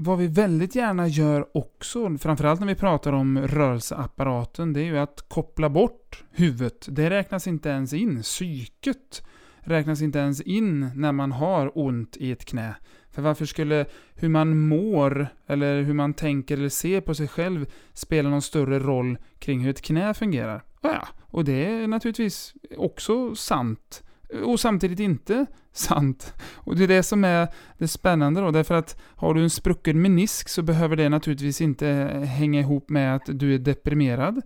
vad 0.01 0.19
vi 0.19 0.27
väldigt 0.27 0.75
gärna 0.75 1.09
gör 1.09 1.57
också, 1.57 2.19
framförallt 2.19 2.61
när 2.61 2.67
vi 2.67 2.75
pratar 2.75 3.13
om 3.13 3.39
rörelseapparaten, 3.39 4.73
det 4.73 4.81
är 4.81 4.85
ju 4.85 4.99
att 4.99 5.25
koppla 5.29 5.69
bort 5.69 6.25
huvudet. 6.31 6.87
Det 6.91 7.11
räknas 7.11 7.47
inte 7.47 7.69
ens 7.69 7.93
in. 7.93 8.23
Psyket 8.23 9.23
räknas 9.61 10.03
inte 10.03 10.19
ens 10.19 10.41
in 10.41 10.91
när 10.95 11.13
man 11.13 11.33
har 11.33 11.79
ont 11.79 12.17
i 12.17 12.33
ett 12.33 12.45
knä. 12.45 12.75
För 13.11 13.23
varför 13.23 13.45
skulle 13.45 13.87
hur 14.15 14.29
man 14.29 14.59
mår, 14.59 15.29
eller 15.47 15.83
hur 15.83 15.95
man 15.95 16.15
tänker 16.15 16.57
eller 16.57 16.69
ser 16.69 17.01
på 17.01 17.15
sig 17.15 17.29
själv 17.29 17.67
spela 17.93 18.31
någon 18.31 18.43
större 18.43 18.79
roll 18.79 19.19
kring 19.39 19.61
hur 19.61 19.71
ett 19.71 19.83
knä 19.83 20.15
fungerar? 20.15 20.63
Ja, 20.81 21.09
och 21.21 21.45
det 21.45 21.67
är 21.67 21.87
naturligtvis 21.87 22.55
också 22.77 23.35
sant 23.35 24.03
och 24.45 24.61
samtidigt 24.61 25.01
inte 25.01 25.47
sant. 25.73 26.35
Och 26.55 26.77
det 26.77 26.85
är 26.85 26.89
det 26.89 27.03
som 27.03 27.25
är 27.25 27.49
det 27.79 27.89
spännande 27.89 28.41
då, 28.41 28.51
därför 28.51 28.75
att 28.75 29.01
har 29.17 29.35
du 29.35 29.43
en 29.43 29.51
sprucken 29.51 30.03
menisk 30.03 30.49
så 30.49 30.63
behöver 30.63 30.97
det 30.97 31.09
naturligtvis 31.09 31.61
inte 31.61 31.87
hänga 32.29 32.61
ihop 32.61 32.91
med 32.91 33.17
att 33.17 33.23
du 33.27 33.55
är 33.55 33.59
deprimerad. 33.59 34.43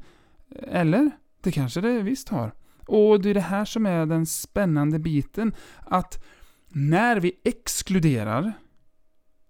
Eller? 0.63 1.11
Det 1.43 1.53
kanske 1.53 1.81
det 1.81 2.03
visst 2.03 2.29
har. 2.29 2.53
Och 2.87 3.23
det 3.23 3.31
är 3.31 3.35
det 3.35 3.41
här 3.41 3.65
som 3.65 3.87
är 3.87 4.07
den 4.07 4.27
spännande 4.27 4.99
biten, 4.99 5.55
att 5.79 6.25
när 6.69 7.21
vi 7.21 7.33
exkluderar, 7.45 8.53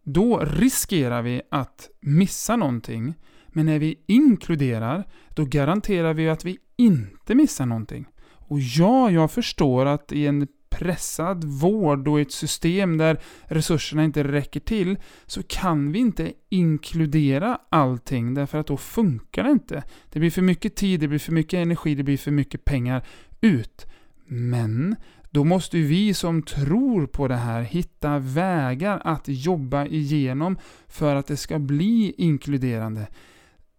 då 0.03 0.38
riskerar 0.38 1.23
vi 1.23 1.42
att 1.51 1.90
missa 2.01 2.57
någonting. 2.57 3.14
Men 3.47 3.66
när 3.66 3.79
vi 3.79 4.05
inkluderar, 4.07 5.05
då 5.29 5.45
garanterar 5.45 6.14
vi 6.14 6.29
att 6.29 6.45
vi 6.45 6.59
inte 6.77 7.35
missar 7.35 7.66
någonting. 7.66 8.07
Och 8.53 8.61
ja, 8.61 9.11
jag 9.11 9.31
förstår 9.31 9.87
att 9.87 10.12
i 10.12 10.27
en 10.27 10.49
pressad 10.71 11.45
vård 11.45 12.09
och 12.09 12.19
i 12.19 12.23
ett 12.23 12.33
system 12.33 12.99
där 12.99 13.21
resurserna 13.45 14.05
inte 14.05 14.25
räcker 14.25 14.61
till 14.61 14.99
så 15.27 15.43
kan 15.43 15.93
vi 15.93 15.99
inte 15.99 16.33
inkludera 16.49 17.59
allting 17.69 18.35
därför 18.35 18.59
att 18.59 18.67
då 18.67 18.77
funkar 18.77 19.45
det 19.45 19.51
inte. 19.51 19.83
Det 20.11 20.19
blir 20.19 20.31
för 20.31 20.43
mycket 20.43 20.77
tid, 20.77 21.01
det 21.01 21.09
blir 21.09 21.19
för 21.19 21.33
mycket 21.33 21.59
energi, 21.59 21.95
det 21.95 22.03
blir 22.03 22.19
för 22.19 22.31
mycket 22.31 22.65
pengar 22.65 23.07
ut. 23.41 23.87
Men 24.27 24.97
då 25.31 25.45
måste 25.45 25.77
vi 25.77 26.15
som 26.15 26.43
tror 26.43 27.07
på 27.07 27.29
det 27.29 27.37
här 27.37 27.62
hitta 27.62 28.19
vägar 28.19 29.03
att 29.05 29.25
jobba 29.29 29.87
igenom 29.87 30.59
för 30.88 31.17
att 31.17 31.27
det 31.27 31.37
ska 31.37 31.59
bli 31.59 32.15
inkluderande 32.17 33.07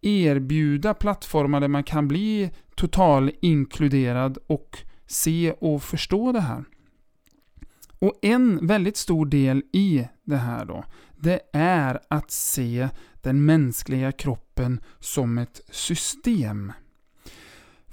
erbjuda 0.03 0.93
plattformar 0.93 1.59
där 1.59 1.67
man 1.67 1.83
kan 1.83 2.07
bli 2.07 2.51
total 2.75 3.31
inkluderad 3.41 4.37
och 4.47 4.77
se 5.07 5.51
och 5.51 5.83
förstå 5.83 6.31
det 6.31 6.41
här. 6.41 6.63
Och 7.99 8.19
en 8.21 8.67
väldigt 8.67 8.97
stor 8.97 9.25
del 9.25 9.63
i 9.73 10.07
det 10.23 10.37
här 10.37 10.65
då, 10.65 10.83
det 11.15 11.39
är 11.53 11.99
att 12.07 12.31
se 12.31 12.89
den 13.21 13.45
mänskliga 13.45 14.11
kroppen 14.11 14.81
som 14.99 15.37
ett 15.37 15.61
system. 15.71 16.73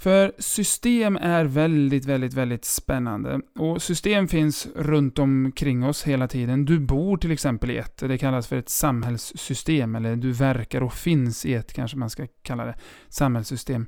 För 0.01 0.33
system 0.39 1.17
är 1.17 1.45
väldigt, 1.45 2.05
väldigt, 2.05 2.35
väldigt 2.35 2.65
spännande. 2.65 3.41
Och 3.59 3.83
system 3.83 4.29
finns 4.29 4.69
runt 4.75 5.19
omkring 5.19 5.85
oss 5.85 6.03
hela 6.03 6.29
tiden. 6.29 6.65
Du 6.65 6.79
bor 6.79 7.17
till 7.17 7.31
exempel 7.31 7.71
i 7.71 7.77
ett, 7.77 7.99
det 7.99 8.19
kallas 8.19 8.47
för 8.47 8.57
ett 8.57 8.69
samhällssystem, 8.69 9.95
eller 9.95 10.17
du 10.17 10.33
verkar 10.33 10.83
och 10.83 10.93
finns 10.93 11.47
i 11.47 11.55
ett, 11.55 11.73
kanske 11.73 11.97
man 11.97 12.11
ska 12.11 12.27
kalla 12.43 12.65
det, 12.65 12.75
samhällssystem. 13.09 13.87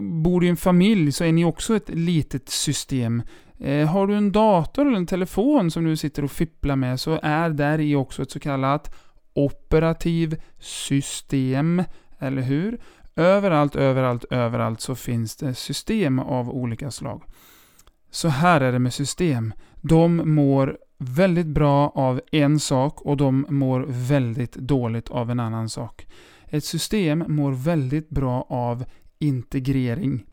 Bor 0.00 0.40
du 0.40 0.46
i 0.46 0.50
en 0.50 0.56
familj 0.56 1.12
så 1.12 1.24
är 1.24 1.32
ni 1.32 1.44
också 1.44 1.76
ett 1.76 1.88
litet 1.88 2.48
system. 2.48 3.22
Eh, 3.58 3.88
har 3.88 4.06
du 4.06 4.14
en 4.14 4.32
dator 4.32 4.86
eller 4.86 4.96
en 4.96 5.06
telefon 5.06 5.70
som 5.70 5.84
du 5.84 5.96
sitter 5.96 6.24
och 6.24 6.32
fipplar 6.32 6.76
med 6.76 7.00
så 7.00 7.20
är 7.22 7.50
där 7.50 7.80
i 7.80 7.94
också 7.94 8.22
ett 8.22 8.30
så 8.30 8.40
kallat 8.40 8.94
operativ 9.32 10.42
system, 10.58 11.82
eller 12.18 12.42
hur? 12.42 12.80
Överallt, 13.20 13.76
överallt, 13.76 14.24
överallt 14.24 14.80
så 14.80 14.94
finns 14.94 15.36
det 15.36 15.54
system 15.54 16.18
av 16.18 16.50
olika 16.50 16.90
slag. 16.90 17.22
Så 18.10 18.28
här 18.28 18.60
är 18.60 18.72
det 18.72 18.78
med 18.78 18.94
system. 18.94 19.52
De 19.80 20.34
mår 20.34 20.78
väldigt 20.98 21.46
bra 21.46 21.88
av 21.88 22.20
en 22.32 22.60
sak 22.60 23.00
och 23.00 23.16
de 23.16 23.46
mår 23.48 23.84
väldigt 23.88 24.52
dåligt 24.52 25.10
av 25.10 25.30
en 25.30 25.40
annan 25.40 25.68
sak. 25.68 26.06
Ett 26.48 26.64
system 26.64 27.24
mår 27.28 27.52
väldigt 27.52 28.08
bra 28.08 28.46
av 28.48 28.84
integrering. 29.18 30.24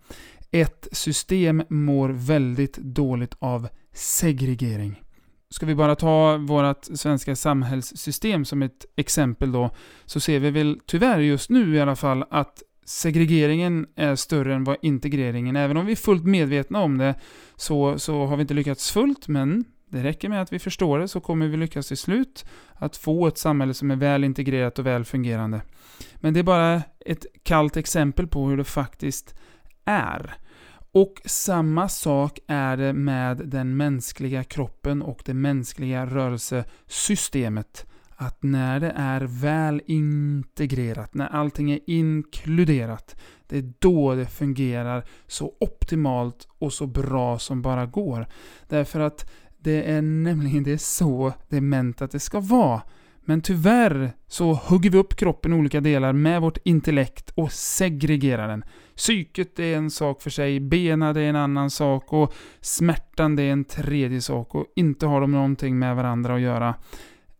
Ett 0.52 0.88
system 0.92 1.64
mår 1.70 2.10
väldigt 2.10 2.78
dåligt 2.78 3.36
av 3.40 3.68
segregering. 3.94 5.02
Ska 5.50 5.66
vi 5.66 5.76
bara 5.76 5.96
ta 5.96 6.38
vårt 6.38 6.86
svenska 6.86 7.36
samhällssystem 7.36 8.46
som 8.46 8.62
ett 8.62 8.86
exempel 8.96 9.52
då, 9.52 9.70
så 10.06 10.20
ser 10.20 10.40
vi 10.40 10.52
väl 10.52 10.80
tyvärr 10.86 11.20
just 11.20 11.50
nu 11.50 11.76
i 11.76 11.82
alla 11.82 11.96
fall 11.96 12.26
att 12.30 12.64
segregeringen 12.88 13.88
är 13.96 14.16
större 14.16 14.56
än 14.56 14.64
vad 14.64 14.78
integreringen 14.82 15.56
Även 15.56 15.78
om 15.78 15.86
vi 15.86 15.92
är 15.92 15.96
fullt 15.96 16.26
medvetna 16.26 16.80
om 16.80 16.98
det 16.98 17.16
så, 17.56 18.00
så 18.00 18.26
har 18.26 18.38
vi 18.38 18.42
inte 18.42 18.54
lyckats 18.54 18.92
fullt, 18.92 19.28
men 19.28 19.66
det 19.90 20.04
räcker 20.04 20.30
med 20.30 20.42
att 20.42 20.54
vi 20.54 20.60
förstår 20.60 21.00
det 21.00 21.08
så 21.08 21.20
kommer 21.20 21.48
vi 21.48 21.58
lyckas 21.58 21.88
till 21.88 21.98
slut 21.98 22.46
att 22.74 22.98
få 22.98 23.28
ett 23.28 23.38
samhälle 23.38 23.74
som 23.74 23.92
är 23.92 23.96
väl 23.96 24.24
integrerat 24.24 24.80
och 24.80 24.86
väl 24.86 25.06
fungerande. 25.06 25.62
Men 26.16 26.34
det 26.34 26.40
är 26.40 26.44
bara 26.44 26.82
ett 27.00 27.26
kallt 27.44 27.78
exempel 27.78 28.28
på 28.28 28.50
hur 28.50 28.58
det 28.58 28.64
faktiskt 28.64 29.36
är. 29.86 30.34
Och 30.92 31.22
samma 31.26 31.90
sak 31.90 32.40
är 32.48 32.78
det 32.78 32.94
med 32.94 33.38
den 33.38 33.78
mänskliga 33.78 34.44
kroppen 34.44 35.02
och 35.02 35.22
det 35.26 35.34
mänskliga 35.34 36.06
rörelsesystemet. 36.06 37.86
Att 38.20 38.44
när 38.44 38.80
det 38.80 38.94
är 38.96 39.22
väl 39.22 39.82
integrerat, 39.86 41.14
när 41.14 41.28
allting 41.28 41.72
är 41.72 41.80
inkluderat, 41.88 43.16
det 43.48 43.58
är 43.58 43.74
då 43.80 44.16
det 44.16 44.26
fungerar 44.26 45.06
så 45.28 45.54
optimalt 45.60 46.48
och 46.60 46.74
så 46.74 46.88
bra 46.88 47.40
som 47.40 47.62
bara 47.62 47.86
går. 47.86 48.28
Därför 48.68 49.00
att 49.00 49.32
det 49.60 49.92
är 49.92 50.02
nämligen 50.02 50.64
det 50.64 50.72
är 50.72 50.78
så 50.78 51.34
det 51.50 51.58
är 51.58 51.62
ment 51.62 52.02
att 52.02 52.12
det 52.12 52.20
ska 52.20 52.40
vara. 52.40 52.82
Men 53.22 53.42
tyvärr 53.42 54.12
så 54.28 54.54
hugger 54.54 54.90
vi 54.90 54.98
upp 54.98 55.16
kroppen 55.16 55.54
i 55.54 55.56
olika 55.56 55.82
delar 55.82 56.14
med 56.14 56.42
vårt 56.42 56.58
intellekt 56.64 57.30
och 57.30 57.52
segregerar 57.52 58.48
den. 58.48 58.64
Psyket 58.96 59.60
är 59.60 59.76
en 59.76 59.92
sak 59.92 60.22
för 60.22 60.30
sig, 60.30 60.60
benen 60.60 61.18
är 61.18 61.22
en 61.22 61.36
annan 61.36 61.70
sak 61.70 62.14
och 62.14 62.34
smärtan 62.62 63.40
är 63.40 63.52
en 63.52 63.66
tredje 63.66 64.22
sak 64.22 64.56
och 64.56 64.66
inte 64.76 65.06
har 65.06 65.22
de 65.22 65.32
någonting 65.32 65.80
med 65.80 65.96
varandra 65.96 66.36
att 66.36 66.42
göra. 66.42 66.76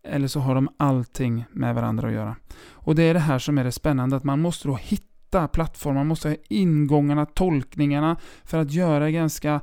Eller 0.08 0.28
så 0.28 0.40
har 0.40 0.54
de 0.54 0.68
allting 0.76 1.44
med 1.50 1.74
varandra 1.74 2.08
att 2.08 2.14
göra. 2.14 2.36
Och 2.70 2.94
det 2.94 3.02
är 3.02 3.14
det 3.14 3.20
här 3.20 3.38
som 3.38 3.58
är 3.58 3.64
det 3.64 3.72
spännande, 3.72 4.16
att 4.16 4.24
man 4.24 4.40
måste 4.40 4.68
då 4.68 4.76
hitta 4.76 5.48
plattformar, 5.48 6.00
man 6.00 6.06
måste 6.06 6.28
ha 6.28 6.36
ingångarna, 6.48 7.26
tolkningarna 7.26 8.16
för 8.44 8.58
att 8.58 8.72
göra 8.72 9.04
det 9.04 9.12
ganska 9.12 9.60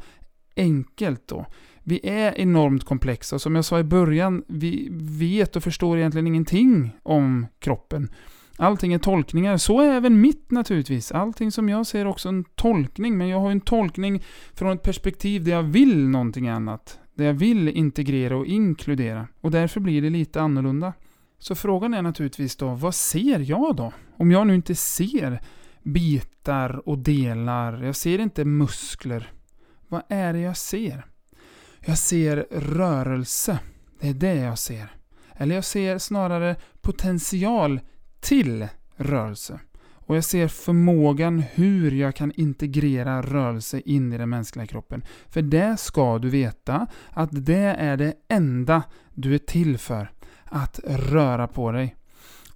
enkelt 0.56 1.28
då. 1.28 1.46
Vi 1.84 2.00
är 2.04 2.34
enormt 2.40 2.84
komplexa 2.84 3.36
och 3.36 3.42
som 3.42 3.56
jag 3.56 3.66
sa 3.66 3.80
i 3.80 3.84
början, 3.84 4.44
vi 4.48 4.90
vet 5.20 5.56
och 5.56 5.64
förstår 5.64 5.98
egentligen 5.98 6.28
ingenting 6.28 6.98
om 7.04 7.48
kroppen. 7.60 8.10
Allting 8.58 8.94
är 8.94 9.00
tolkningar, 9.00 9.58
så 9.58 9.82
är 9.82 9.94
även 9.94 10.22
mitt 10.22 10.52
naturligtvis. 10.52 11.12
Allting 11.12 11.52
som 11.52 11.70
jag 11.70 11.88
ser 11.88 12.00
är 12.00 12.08
också 12.08 12.30
en 12.30 12.44
tolkning, 12.44 13.18
men 13.18 13.28
jag 13.28 13.40
har 13.40 13.52
en 13.52 13.62
tolkning 13.62 14.24
från 14.54 14.72
ett 14.72 14.84
perspektiv 14.84 15.44
där 15.44 15.52
jag 15.52 15.64
vill 15.64 16.08
någonting 16.08 16.48
annat. 16.48 17.00
Där 17.16 17.26
jag 17.26 17.34
vill 17.34 17.70
integrera 17.70 18.38
och 18.38 18.46
inkludera. 18.46 19.28
Och 19.42 19.52
därför 19.52 19.80
blir 19.80 20.02
det 20.02 20.10
lite 20.10 20.42
annorlunda. 20.42 20.94
Så 21.40 21.56
frågan 21.56 21.94
är 21.94 22.02
naturligtvis 22.02 22.56
då, 22.56 22.74
vad 22.74 22.96
ser 22.96 23.40
jag 23.40 23.76
då? 23.76 23.94
Om 24.18 24.32
jag 24.32 24.48
nu 24.48 24.56
inte 24.56 24.76
ser 24.76 25.42
bitar 25.84 26.90
och 26.90 26.98
delar, 26.98 27.84
jag 27.84 27.96
ser 27.96 28.20
inte 28.20 28.46
muskler. 28.46 29.32
Vad 29.88 30.02
är 30.10 30.34
det 30.34 30.40
jag 30.40 30.58
ser? 30.58 31.06
Jag 31.86 31.98
ser 31.98 32.48
rörelse. 32.52 33.60
Det 34.00 34.10
är 34.10 34.14
det 34.14 34.36
jag 34.36 34.60
ser. 34.60 34.96
Eller 35.34 35.56
jag 35.56 35.66
ser 35.66 35.98
snarare 35.98 36.56
potential 36.82 37.80
till 38.20 38.68
rörelse. 38.96 39.60
Och 40.06 40.16
jag 40.16 40.24
ser 40.24 40.48
förmågan 40.48 41.40
hur 41.40 41.92
jag 41.92 42.16
kan 42.16 42.32
integrera 42.32 43.22
rörelse 43.22 43.82
in 43.86 44.14
i 44.14 44.18
den 44.18 44.30
mänskliga 44.30 44.68
kroppen. 44.68 45.04
För 45.30 45.42
det 45.42 45.80
ska 45.80 46.20
du 46.20 46.30
veta 46.30 46.88
att 47.10 47.30
det 47.32 47.76
är 47.80 47.98
det 47.98 48.14
enda 48.28 48.84
du 49.14 49.34
är 49.34 49.40
till 49.40 49.78
för. 49.78 50.12
Att 50.44 50.80
röra 50.86 51.48
på 51.48 51.72
dig. 51.72 51.96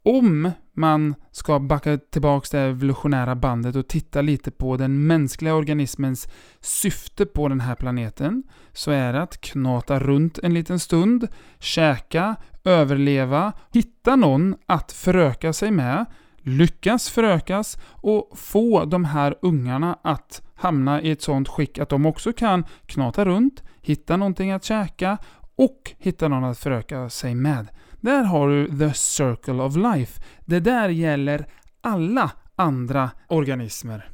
Om 0.03 0.51
man 0.73 1.15
ska 1.31 1.59
backa 1.59 1.97
tillbaka 1.97 2.57
det 2.57 2.63
evolutionära 2.63 3.35
bandet 3.35 3.75
och 3.75 3.87
titta 3.87 4.21
lite 4.21 4.51
på 4.51 4.77
den 4.77 5.07
mänskliga 5.07 5.55
organismens 5.55 6.27
syfte 6.59 7.25
på 7.25 7.47
den 7.47 7.59
här 7.59 7.75
planeten, 7.75 8.43
så 8.73 8.91
är 8.91 9.13
det 9.13 9.21
att 9.21 9.41
knata 9.41 9.99
runt 9.99 10.39
en 10.39 10.53
liten 10.53 10.79
stund, 10.79 11.27
käka, 11.59 12.35
överleva, 12.63 13.53
hitta 13.73 14.15
någon 14.15 14.55
att 14.65 14.91
föröka 14.91 15.53
sig 15.53 15.71
med, 15.71 16.05
lyckas 16.49 17.09
förökas 17.09 17.77
och 17.85 18.31
få 18.35 18.85
de 18.85 19.05
här 19.05 19.35
ungarna 19.41 19.99
att 20.01 20.41
hamna 20.55 21.01
i 21.01 21.11
ett 21.11 21.21
sånt 21.21 21.47
skick 21.47 21.79
att 21.79 21.89
de 21.89 22.05
också 22.05 22.33
kan 22.33 22.65
knata 22.85 23.25
runt, 23.25 23.63
hitta 23.81 24.17
någonting 24.17 24.51
att 24.51 24.63
käka 24.63 25.17
och 25.55 25.91
hitta 25.97 26.27
någon 26.27 26.43
att 26.43 26.59
föröka 26.59 27.09
sig 27.09 27.35
med. 27.35 27.67
Där 28.01 28.23
har 28.23 28.49
du 28.49 28.79
the 28.79 28.93
circle 28.93 29.63
of 29.63 29.75
life. 29.75 30.21
Det 30.45 30.59
där 30.59 30.89
gäller 30.89 31.45
alla 31.81 32.31
andra 32.55 33.11
organismer. 33.27 34.09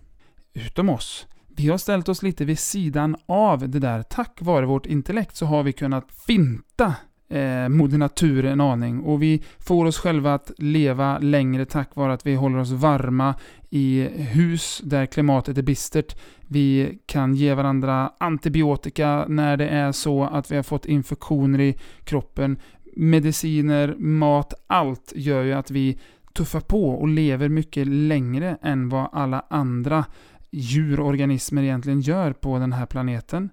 Utom 0.54 0.89
oss. 0.89 1.28
Vi 1.58 1.69
har 1.69 1.78
ställt 1.78 2.10
oss 2.10 2.24
lite 2.24 2.45
vid 2.45 2.60
sidan 2.60 3.15
av 3.26 3.69
det 3.69 3.80
där. 3.80 4.04
Tack 4.04 4.41
vare 4.41 4.65
vårt 4.65 4.86
intellekt 4.86 5.36
så 5.36 5.45
har 5.45 5.63
vi 5.63 5.74
kunnat 5.74 6.12
finta 6.28 6.95
eh, 7.29 7.69
Moder 7.69 7.97
Natur 7.97 8.45
en 8.45 8.61
aning 8.61 8.99
och 8.99 9.21
vi 9.21 9.43
får 9.59 9.85
oss 9.85 9.97
själva 9.97 10.33
att 10.33 10.51
leva 10.57 11.19
längre 11.19 11.65
tack 11.65 11.95
vare 11.95 12.13
att 12.13 12.25
vi 12.25 12.35
håller 12.35 12.59
oss 12.59 12.71
varma 12.71 13.35
i 13.69 14.07
hus 14.15 14.81
där 14.83 15.05
klimatet 15.05 15.57
är 15.57 15.61
bistert. 15.61 16.17
Vi 16.47 16.99
kan 17.05 17.35
ge 17.35 17.53
varandra 17.53 18.11
antibiotika 18.17 19.25
när 19.27 19.57
det 19.57 19.67
är 19.67 19.91
så 19.91 20.23
att 20.23 20.51
vi 20.51 20.55
har 20.55 20.63
fått 20.63 20.85
infektioner 20.85 21.59
i 21.59 21.77
kroppen 22.03 22.57
mediciner, 22.95 23.95
mat, 23.97 24.53
allt 24.67 25.13
gör 25.15 25.43
ju 25.43 25.53
att 25.53 25.71
vi 25.71 25.99
tuffar 26.33 26.59
på 26.59 26.89
och 26.89 27.07
lever 27.07 27.49
mycket 27.49 27.88
längre 27.88 28.57
än 28.61 28.89
vad 28.89 29.09
alla 29.11 29.45
andra 29.49 30.05
djurorganismer 30.51 31.63
egentligen 31.63 32.01
gör 32.01 32.33
på 32.33 32.59
den 32.59 32.73
här 32.73 32.85
planeten. 32.85 33.49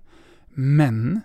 Men 0.54 1.20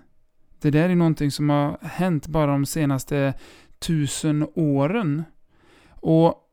det 0.62 0.72
där 0.72 0.89
är 0.89 0.96
någonting 0.96 1.32
som 1.32 1.50
har 1.50 1.78
hänt 1.82 2.28
bara 2.28 2.52
de 2.52 2.65
senaste 2.65 3.34
tusen 3.80 4.48
åren. 4.56 5.24
Och 5.89 6.43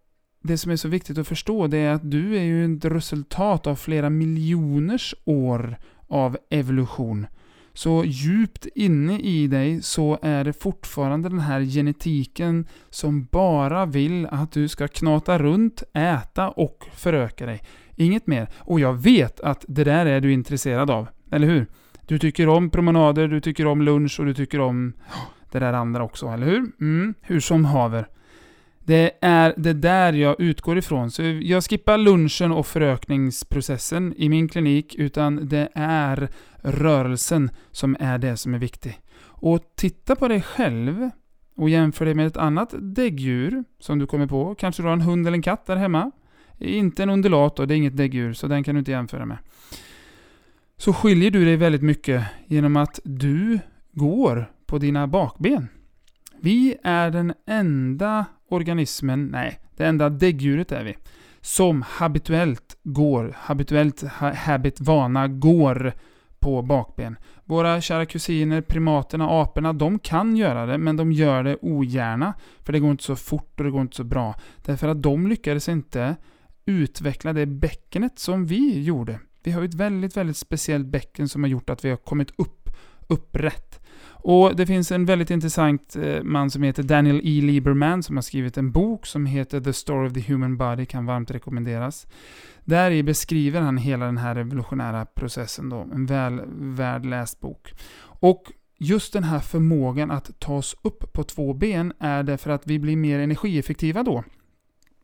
det 0.43 0.59
som 0.59 0.73
är 0.73 0.77
så 0.77 0.89
viktigt 0.89 1.19
att 1.19 1.29
förstå 1.29 1.67
det 1.67 1.79
är 1.79 1.93
att 1.93 2.11
du 2.11 2.37
är 2.37 2.43
ju 2.43 2.77
ett 2.77 2.85
resultat 2.85 3.67
av 3.67 3.77
flera 3.77 4.11
miljoners 4.11 5.15
år 5.25 5.77
av 6.09 6.39
evolution. 6.51 7.27
Så 7.73 8.05
djupt 8.07 8.67
inne 8.75 9.19
i 9.19 9.47
dig 9.47 9.83
så 9.83 10.19
är 10.23 10.45
det 10.45 10.53
fortfarande 10.53 11.29
den 11.29 11.39
här 11.39 11.61
genetiken 11.61 12.67
som 12.91 13.25
bara 13.25 13.87
vill 13.87 14.27
att 14.27 14.53
du 14.53 14.69
ska 14.69 14.89
knata 14.89 15.39
runt, 15.39 15.83
äta 15.93 16.49
och 16.49 16.87
föröka 16.93 17.47
dig. 17.47 17.63
Inget 17.97 18.27
mer. 18.27 18.49
Och 18.59 18.81
jag 18.81 18.93
vet 18.93 19.41
att 19.41 19.65
det 19.69 19.85
där 19.85 20.07
är 20.07 20.21
du 20.21 20.33
intresserad 20.33 20.91
av. 20.91 21.09
Eller 21.31 21.47
hur? 21.47 21.67
Du 22.07 22.19
tycker 22.19 22.49
om 22.49 22.71
promenader, 22.71 23.29
du 23.29 23.41
tycker 23.41 23.67
om 23.67 23.83
lunch 23.83 24.21
och 24.21 24.27
du 24.27 24.35
tycker 24.35 24.61
om 24.61 24.93
det 25.53 25.59
där 25.59 25.73
andra 25.73 26.05
också, 26.05 26.27
eller 26.27 26.47
hur? 26.47 26.73
Mm, 26.81 27.15
hur 27.21 27.41
som 27.41 27.65
haver. 27.65 28.09
Det 28.79 29.11
är 29.21 29.55
det 29.57 29.73
där 29.73 30.13
jag 30.13 30.41
utgår 30.41 30.79
ifrån. 30.79 31.11
Så 31.11 31.23
jag 31.23 31.65
skippar 31.65 31.99
lunchen 31.99 32.53
och 32.53 32.67
förökningsprocessen 32.67 34.15
i 34.17 34.29
min 34.29 34.49
klinik, 34.49 34.95
utan 34.95 35.49
det 35.49 35.69
är 35.75 36.29
rörelsen 36.63 37.51
som 37.71 37.97
är 38.01 38.19
det 38.19 38.37
som 38.37 38.55
är 38.55 38.59
viktigt. 38.59 38.99
Och 39.23 39.61
titta 39.77 40.17
på 40.17 40.29
dig 40.29 40.43
själv 40.43 41.11
och 41.57 41.71
jämför 41.71 42.05
det 42.05 42.15
med 42.15 42.27
ett 42.27 42.37
annat 42.37 42.75
däggdjur 42.79 43.65
som 43.79 43.99
du 43.99 44.07
kommer 44.07 44.27
på. 44.27 44.55
Kanske 44.55 44.83
du 44.83 44.87
har 44.87 44.93
en 44.93 45.01
hund 45.01 45.27
eller 45.27 45.37
en 45.37 45.43
katt 45.43 45.67
där 45.67 45.77
hemma. 45.77 46.11
Inte 46.59 47.03
en 47.03 47.11
undulat 47.11 47.57
då, 47.57 47.67
det 47.67 47.75
är 47.75 47.77
inget 47.77 47.97
däggdjur, 47.97 48.33
så 48.33 48.47
den 48.47 48.65
kan 48.65 48.75
du 48.75 48.79
inte 48.79 48.91
jämföra 48.91 49.27
med. 49.27 49.39
Så 50.85 50.93
skiljer 50.93 51.31
du 51.31 51.45
dig 51.45 51.57
väldigt 51.57 51.83
mycket 51.83 52.25
genom 52.47 52.77
att 52.77 53.01
du 53.05 53.59
går 53.93 54.51
på 54.67 54.79
dina 54.79 55.07
bakben. 55.07 55.69
Vi 56.41 56.77
är 56.83 57.11
den 57.11 57.35
enda 57.47 58.25
organismen, 58.49 59.27
nej, 59.27 59.61
det 59.77 59.87
enda 59.87 60.09
däggdjuret 60.09 60.73
är 60.73 60.85
vi, 60.85 60.97
som 61.41 61.83
habituellt 61.83 62.77
går, 62.83 63.35
habituellt, 63.39 64.03
habit, 64.35 64.81
vana, 64.81 65.29
går 65.29 65.93
på 66.39 66.63
bakben. 66.63 67.17
Våra 67.45 67.81
kära 67.81 68.07
kusiner, 68.07 68.61
primaterna, 68.61 69.43
aporna, 69.43 69.73
de 69.73 69.99
kan 69.99 70.37
göra 70.37 70.67
det, 70.67 70.79
men 70.79 70.97
de 70.97 71.13
gör 71.13 71.45
det 71.45 71.57
ogärna. 71.63 72.35
För 72.63 72.73
det 72.73 72.81
går 72.81 72.91
inte 72.91 73.05
så 73.05 73.17
fort 73.17 73.61
och 73.61 73.65
det 73.65 73.71
går 73.71 73.81
inte 73.81 73.97
så 73.97 74.05
bra. 74.05 74.35
Därför 74.65 74.89
att 74.89 75.03
de 75.03 75.27
lyckades 75.27 75.69
inte 75.69 76.17
utveckla 76.67 77.33
det 77.33 77.47
bäckenet 77.47 78.19
som 78.19 78.47
vi 78.47 78.83
gjorde. 78.83 79.19
Vi 79.45 79.51
har 79.51 79.61
ju 79.61 79.69
ett 79.69 79.75
väldigt, 79.75 80.17
väldigt 80.17 80.37
speciellt 80.37 80.87
bäcken 80.87 81.29
som 81.29 81.43
har 81.43 81.51
gjort 81.51 81.71
att 81.71 81.85
vi 81.85 81.91
har 81.91 81.97
kommit 81.97 82.31
upp, 82.37 82.71
upprätt. 83.09 83.81
Och 84.07 84.57
det 84.57 84.67
finns 84.67 84.93
en 84.93 85.05
väldigt 85.05 85.31
intressant 85.31 85.97
eh, 85.97 86.23
man 86.23 86.51
som 86.51 86.63
heter 86.63 86.83
Daniel 86.83 87.21
E. 87.25 87.41
Lieberman 87.41 88.03
som 88.03 88.17
har 88.17 88.23
skrivit 88.23 88.57
en 88.57 88.73
bok 88.73 89.07
som 89.07 89.27
heter 89.27 89.61
The 89.61 89.73
Story 89.73 90.09
of 90.09 90.13
the 90.13 90.33
Human 90.33 90.57
Body, 90.57 90.87
kan 90.87 91.07
varmt 91.07 91.31
rekommenderas. 91.31 92.07
Där 92.65 92.91
i 92.91 93.03
beskriver 93.03 93.61
han 93.61 93.77
hela 93.77 94.07
den 94.07 94.19
här 94.19 94.35
revolutionära 94.35 95.07
processen 95.07 95.69
då, 95.69 95.87
en 95.95 96.07
väl 96.07 96.43
värd 96.57 97.07
läst 97.07 97.41
bok. 97.41 97.73
Och 98.03 98.53
just 98.79 99.13
den 99.13 99.25
här 99.25 99.41
förmågan 99.41 100.11
att 100.11 100.41
ta 100.41 100.57
oss 100.57 100.77
upp 100.83 101.13
på 101.13 101.25
två 101.25 101.55
ben 101.55 101.93
är 101.99 102.23
därför 102.23 102.51
att 102.51 102.67
vi 102.67 102.79
blir 102.79 102.97
mer 102.97 103.19
energieffektiva 103.19 104.03
då. 104.03 104.25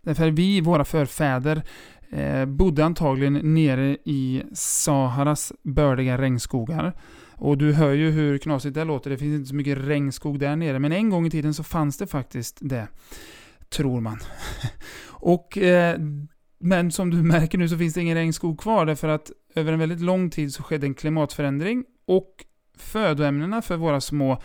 Därför 0.02 0.28
att 0.28 0.34
vi, 0.34 0.60
våra 0.60 0.84
förfäder, 0.84 1.62
Eh, 2.12 2.44
bodde 2.44 2.84
antagligen 2.84 3.54
nere 3.54 3.96
i 4.04 4.42
Saharas 4.52 5.52
bördiga 5.62 6.18
regnskogar. 6.18 6.96
Och 7.32 7.58
du 7.58 7.72
hör 7.72 7.92
ju 7.92 8.10
hur 8.10 8.38
knasigt 8.38 8.74
det 8.74 8.84
låter, 8.84 9.10
det 9.10 9.18
finns 9.18 9.34
inte 9.34 9.48
så 9.48 9.54
mycket 9.54 9.78
regnskog 9.78 10.38
där 10.38 10.56
nere. 10.56 10.78
Men 10.78 10.92
en 10.92 11.10
gång 11.10 11.26
i 11.26 11.30
tiden 11.30 11.54
så 11.54 11.64
fanns 11.64 11.98
det 11.98 12.06
faktiskt 12.06 12.58
det. 12.60 12.88
Tror 13.68 14.00
man. 14.00 14.18
och, 15.06 15.58
eh, 15.58 15.98
men 16.58 16.92
som 16.92 17.10
du 17.10 17.16
märker 17.22 17.58
nu 17.58 17.68
så 17.68 17.78
finns 17.78 17.94
det 17.94 18.00
ingen 18.00 18.16
regnskog 18.16 18.60
kvar 18.60 18.86
därför 18.86 19.08
att 19.08 19.30
över 19.54 19.72
en 19.72 19.78
väldigt 19.78 20.00
lång 20.00 20.30
tid 20.30 20.54
så 20.54 20.62
skedde 20.62 20.86
en 20.86 20.94
klimatförändring 20.94 21.84
och 22.06 22.44
födoämnena 22.76 23.62
för 23.62 23.76
våra 23.76 24.00
små 24.00 24.42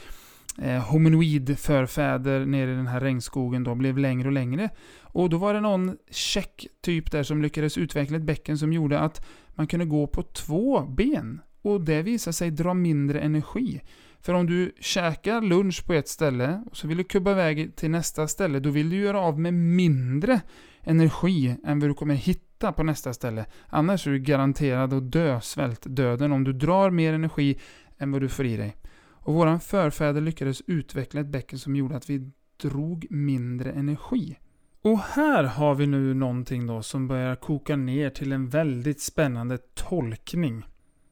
eh, 0.62 0.92
hominoid-förfäder 0.92 2.46
nere 2.46 2.72
i 2.72 2.76
den 2.76 2.88
här 2.88 3.00
regnskogen 3.00 3.64
då 3.64 3.76
blev 3.76 3.98
längre 3.98 4.28
och 4.28 4.34
längre. 4.34 4.70
Och 5.02 5.30
då 5.30 5.38
var 5.38 5.54
det 5.54 5.62
någon 5.62 5.98
tjeck 6.12 6.68
typ 6.82 7.12
där 7.12 7.24
som 7.24 7.42
lyckades 7.42 7.78
utveckla 7.78 8.18
ett 8.18 8.24
bäcken 8.24 8.58
som 8.58 8.74
gjorde 8.74 9.00
att 9.00 9.26
man 9.56 9.68
kunde 9.68 9.86
gå 9.86 10.08
på 10.08 10.24
två 10.24 10.82
ben. 10.82 11.42
Och 11.62 11.82
det 11.82 12.02
visade 12.02 12.34
sig 12.34 12.52
dra 12.52 12.74
mindre 12.74 13.20
energi. 13.20 13.82
För 14.26 14.34
om 14.34 14.46
du 14.46 14.72
käkar 14.80 15.42
lunch 15.42 15.86
på 15.86 15.94
ett 15.94 16.08
ställe 16.08 16.64
och 16.72 16.78
så 16.78 16.88
vill 16.88 16.98
du 16.98 17.04
kubba 17.04 17.32
iväg 17.32 17.76
till 17.76 17.90
nästa 17.92 18.28
ställe, 18.28 18.60
då 18.60 18.70
vill 18.70 18.90
du 18.90 18.96
göra 18.96 19.20
av 19.20 19.40
med 19.40 19.54
mindre 19.54 20.42
energi 20.84 21.56
än 21.66 21.80
vad 21.80 21.90
du 21.90 21.94
kommer 21.94 22.16
hitta 22.16 22.72
på 22.72 22.84
nästa 22.84 23.14
ställe. 23.14 23.46
Annars 23.70 24.08
är 24.08 24.12
du 24.12 24.20
garanterad 24.20 24.94
att 24.94 25.12
dö 25.12 25.42
svältdöden 25.42 26.32
om 26.32 26.44
du 26.44 26.54
drar 26.54 26.90
mer 26.90 27.14
energi 27.14 27.60
än 27.98 28.12
vad 28.12 28.22
du 28.22 28.30
får 28.30 28.46
i 28.46 28.58
dig. 28.58 28.76
Och 29.26 29.34
våran 29.34 29.60
förfäder 29.60 30.22
lyckades 30.22 30.62
utveckla 30.68 31.22
ett 31.22 31.28
bäcken 31.28 31.60
som 31.60 31.76
gjorde 31.76 31.96
att 31.96 32.10
vi 32.10 32.32
drog 32.62 33.08
mindre 33.10 33.72
energi. 33.72 34.38
Och 34.82 35.00
här 35.00 35.44
har 35.44 35.76
vi 35.76 35.88
nu 35.88 36.14
någonting 36.14 36.68
då 36.68 36.82
som 36.82 37.08
börjar 37.08 37.36
koka 37.36 37.76
ner 37.76 38.10
till 38.10 38.32
en 38.32 38.50
väldigt 38.50 39.02
spännande 39.02 39.58
tolkning. 39.74 40.64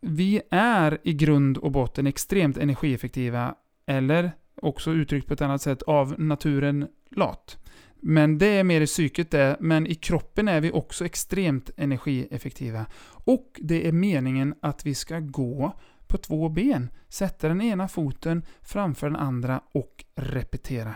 Vi 0.01 0.41
är 0.51 0.99
i 1.03 1.13
grund 1.13 1.57
och 1.57 1.71
botten 1.71 2.07
extremt 2.07 2.57
energieffektiva, 2.57 3.55
eller 3.85 4.31
också 4.61 4.91
uttryckt 4.91 5.27
på 5.27 5.33
ett 5.33 5.41
annat 5.41 5.61
sätt, 5.61 5.81
av 5.81 6.19
naturen 6.19 6.87
lat. 7.11 7.57
Men 7.95 8.37
det 8.37 8.47
är 8.47 8.63
mer 8.63 8.81
i 8.81 8.85
psyket 8.85 9.31
det, 9.31 9.57
men 9.59 9.87
i 9.87 9.95
kroppen 9.95 10.47
är 10.47 10.61
vi 10.61 10.71
också 10.71 11.05
extremt 11.05 11.69
energieffektiva. 11.77 12.85
Och 13.25 13.59
det 13.61 13.87
är 13.87 13.91
meningen 13.91 14.55
att 14.61 14.85
vi 14.85 14.95
ska 14.95 15.19
gå 15.19 15.73
på 16.13 16.17
två 16.17 16.49
ben, 16.49 16.89
sätta 17.09 17.47
den 17.47 17.61
ena 17.61 17.87
foten 17.87 18.43
framför 18.61 19.07
den 19.07 19.15
andra 19.15 19.61
och 19.71 20.05
repetera. 20.15 20.95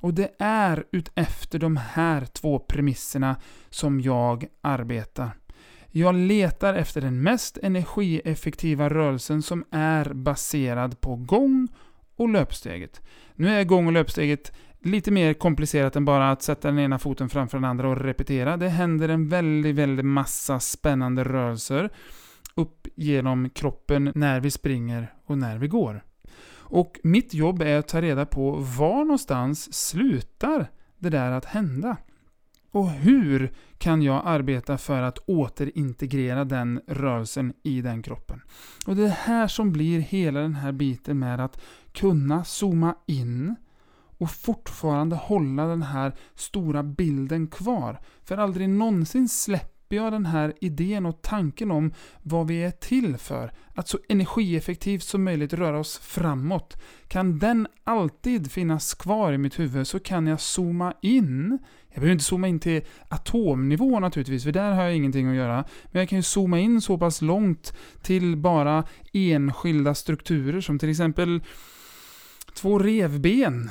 Och 0.00 0.14
det 0.14 0.30
är 0.38 0.84
utefter 0.92 1.58
de 1.58 1.76
här 1.76 2.24
två 2.24 2.58
premisserna 2.58 3.36
som 3.70 4.00
jag 4.00 4.46
arbetar. 4.60 5.30
Jag 5.88 6.14
letar 6.14 6.74
efter 6.74 7.00
den 7.00 7.22
mest 7.22 7.58
energieffektiva 7.62 8.88
rörelsen 8.88 9.42
som 9.42 9.64
är 9.70 10.12
baserad 10.14 11.00
på 11.00 11.16
gång 11.16 11.68
och 12.16 12.28
löpsteget. 12.28 13.02
Nu 13.34 13.48
är 13.48 13.64
gång 13.64 13.86
och 13.86 13.92
löpsteget 13.92 14.52
lite 14.80 15.10
mer 15.10 15.34
komplicerat 15.34 15.96
än 15.96 16.04
bara 16.04 16.30
att 16.30 16.42
sätta 16.42 16.68
den 16.68 16.78
ena 16.78 16.98
foten 16.98 17.28
framför 17.28 17.58
den 17.58 17.64
andra 17.64 17.88
och 17.88 18.00
repetera. 18.00 18.56
Det 18.56 18.68
händer 18.68 19.08
en 19.08 19.28
väldigt, 19.28 19.76
väldigt 19.76 20.06
massa 20.06 20.60
spännande 20.60 21.24
rörelser 21.24 21.90
upp 22.60 22.86
genom 22.96 23.50
kroppen 23.50 24.12
när 24.14 24.40
vi 24.40 24.50
springer 24.50 25.14
och 25.26 25.38
när 25.38 25.58
vi 25.58 25.68
går. 25.68 26.04
Och 26.52 27.00
mitt 27.02 27.34
jobb 27.34 27.62
är 27.62 27.78
att 27.78 27.88
ta 27.88 28.02
reda 28.02 28.26
på 28.26 28.50
var 28.50 29.04
någonstans 29.04 29.74
slutar 29.74 30.70
det 30.98 31.10
där 31.10 31.30
att 31.30 31.44
hända? 31.44 31.96
Och 32.70 32.90
hur 32.90 33.52
kan 33.78 34.02
jag 34.02 34.22
arbeta 34.24 34.78
för 34.78 35.02
att 35.02 35.18
återintegrera 35.18 36.44
den 36.44 36.80
rörelsen 36.86 37.52
i 37.62 37.80
den 37.80 38.02
kroppen? 38.02 38.40
Och 38.86 38.96
det 38.96 39.04
är 39.04 39.08
här 39.08 39.48
som 39.48 39.72
blir 39.72 40.00
hela 40.00 40.40
den 40.40 40.54
här 40.54 40.72
biten 40.72 41.18
med 41.18 41.40
att 41.40 41.60
kunna 41.92 42.44
zooma 42.44 42.94
in 43.06 43.56
och 44.18 44.30
fortfarande 44.30 45.16
hålla 45.16 45.66
den 45.66 45.82
här 45.82 46.14
stora 46.34 46.82
bilden 46.82 47.46
kvar. 47.46 48.00
För 48.22 48.38
aldrig 48.38 48.68
någonsin 48.68 49.28
släpper 49.28 49.79
släpper 49.90 50.04
jag 50.04 50.12
den 50.12 50.26
här 50.26 50.52
idén 50.60 51.06
och 51.06 51.22
tanken 51.22 51.70
om 51.70 51.92
vad 52.22 52.46
vi 52.46 52.62
är 52.62 52.70
till 52.70 53.16
för. 53.16 53.52
Att 53.74 53.88
så 53.88 53.98
energieffektivt 54.08 55.02
som 55.02 55.24
möjligt 55.24 55.52
röra 55.52 55.78
oss 55.78 55.98
framåt. 55.98 56.76
Kan 57.08 57.38
den 57.38 57.66
alltid 57.84 58.52
finnas 58.52 58.94
kvar 58.94 59.32
i 59.32 59.38
mitt 59.38 59.58
huvud 59.58 59.86
så 59.86 60.00
kan 60.00 60.26
jag 60.26 60.40
zooma 60.40 60.94
in. 61.02 61.58
Jag 61.88 62.00
behöver 62.00 62.12
inte 62.12 62.24
zooma 62.24 62.48
in 62.48 62.60
till 62.60 62.82
atomnivå 63.08 64.00
naturligtvis, 64.00 64.44
för 64.44 64.52
där 64.52 64.72
har 64.72 64.82
jag 64.82 64.96
ingenting 64.96 65.28
att 65.28 65.36
göra. 65.36 65.64
Men 65.92 66.00
jag 66.00 66.08
kan 66.08 66.18
ju 66.18 66.22
zooma 66.22 66.58
in 66.58 66.80
så 66.80 66.98
pass 66.98 67.22
långt 67.22 67.72
till 68.02 68.36
bara 68.36 68.84
enskilda 69.12 69.94
strukturer 69.94 70.60
som 70.60 70.78
till 70.78 70.90
exempel 70.90 71.40
två 72.54 72.78
revben. 72.78 73.70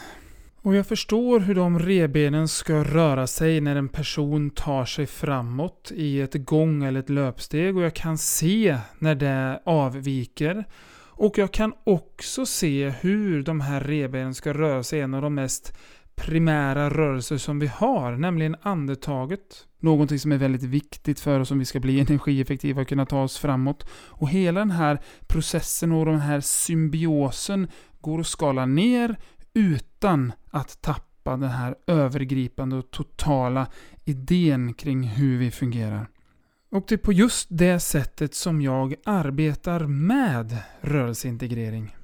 Och 0.61 0.75
jag 0.75 0.87
förstår 0.87 1.39
hur 1.39 1.55
de 1.55 1.79
rebenen 1.79 2.47
ska 2.47 2.83
röra 2.83 3.27
sig 3.27 3.61
när 3.61 3.75
en 3.75 3.89
person 3.89 4.49
tar 4.49 4.85
sig 4.85 5.05
framåt 5.05 5.91
i 5.95 6.21
ett 6.21 6.45
gång 6.45 6.83
eller 6.83 6.99
ett 6.99 7.09
löpsteg 7.09 7.77
och 7.77 7.83
jag 7.83 7.93
kan 7.93 8.17
se 8.17 8.77
när 8.99 9.15
det 9.15 9.61
avviker. 9.65 10.65
Och 11.11 11.37
jag 11.37 11.53
kan 11.53 11.73
också 11.83 12.45
se 12.45 12.89
hur 12.89 13.43
de 13.43 13.61
här 13.61 13.81
rebenen 13.81 14.35
ska 14.35 14.53
röra 14.53 14.83
sig 14.83 14.99
i 14.99 15.01
en 15.01 15.13
av 15.13 15.21
de 15.21 15.35
mest 15.35 15.73
primära 16.15 16.89
rörelser 16.89 17.37
som 17.37 17.59
vi 17.59 17.67
har, 17.67 18.11
nämligen 18.11 18.55
andetaget. 18.61 19.65
Någonting 19.79 20.19
som 20.19 20.31
är 20.31 20.37
väldigt 20.37 20.63
viktigt 20.63 21.19
för 21.19 21.39
oss 21.39 21.51
om 21.51 21.59
vi 21.59 21.65
ska 21.65 21.79
bli 21.79 21.99
energieffektiva 21.99 22.81
och 22.81 22.87
kunna 22.87 23.05
ta 23.05 23.23
oss 23.23 23.37
framåt. 23.37 23.89
Och 23.91 24.29
hela 24.29 24.59
den 24.59 24.71
här 24.71 24.99
processen 25.27 25.91
och 25.91 26.05
den 26.05 26.19
här 26.19 26.39
symbiosen 26.39 27.67
går 28.01 28.19
att 28.19 28.27
skala 28.27 28.65
ner 28.65 29.15
utan 29.59 30.33
att 30.49 30.81
tappa 30.81 31.37
den 31.37 31.49
här 31.49 31.75
övergripande 31.87 32.75
och 32.75 32.91
totala 32.91 33.67
idén 34.05 34.73
kring 34.73 35.03
hur 35.03 35.37
vi 35.37 35.51
fungerar. 35.51 36.09
Och 36.71 36.85
det 36.87 36.95
är 36.95 36.97
på 36.97 37.13
just 37.13 37.47
det 37.49 37.79
sättet 37.79 38.35
som 38.35 38.61
jag 38.61 38.95
arbetar 39.05 39.87
med 39.87 40.57
rörelseintegrering. 40.81 41.95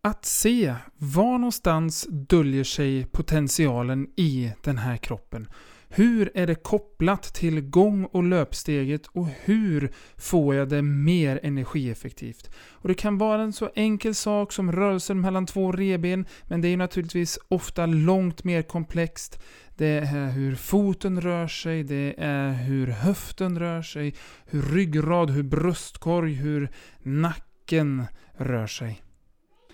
Att 0.00 0.24
se 0.24 0.74
var 0.96 1.38
någonstans 1.38 2.06
döljer 2.10 2.64
sig 2.64 3.04
potentialen 3.04 4.06
i 4.16 4.52
den 4.62 4.78
här 4.78 4.96
kroppen. 4.96 5.48
Hur 5.94 6.30
är 6.34 6.46
det 6.46 6.54
kopplat 6.54 7.22
till 7.22 7.60
gång 7.60 8.04
och 8.04 8.22
löpsteget 8.22 9.06
och 9.06 9.28
hur 9.44 9.92
får 10.16 10.54
jag 10.54 10.68
det 10.68 10.82
mer 10.82 11.40
energieffektivt? 11.42 12.50
Och 12.70 12.88
Det 12.88 12.94
kan 12.94 13.18
vara 13.18 13.42
en 13.42 13.52
så 13.52 13.70
enkel 13.74 14.14
sak 14.14 14.52
som 14.52 14.72
rörelsen 14.72 15.20
mellan 15.20 15.46
två 15.46 15.72
reben, 15.72 16.26
men 16.48 16.60
det 16.60 16.68
är 16.68 16.76
naturligtvis 16.76 17.38
ofta 17.48 17.86
långt 17.86 18.44
mer 18.44 18.62
komplext. 18.62 19.42
Det 19.76 19.86
är 19.98 20.30
hur 20.30 20.54
foten 20.54 21.20
rör 21.20 21.48
sig, 21.48 21.84
det 21.84 22.14
är 22.18 22.52
hur 22.52 22.86
höften 22.86 23.58
rör 23.58 23.82
sig, 23.82 24.14
hur 24.46 24.62
ryggrad, 24.62 25.30
hur 25.30 25.42
bröstkorg, 25.42 26.34
hur 26.34 26.68
nacken 27.02 28.04
rör 28.36 28.66
sig. 28.66 29.02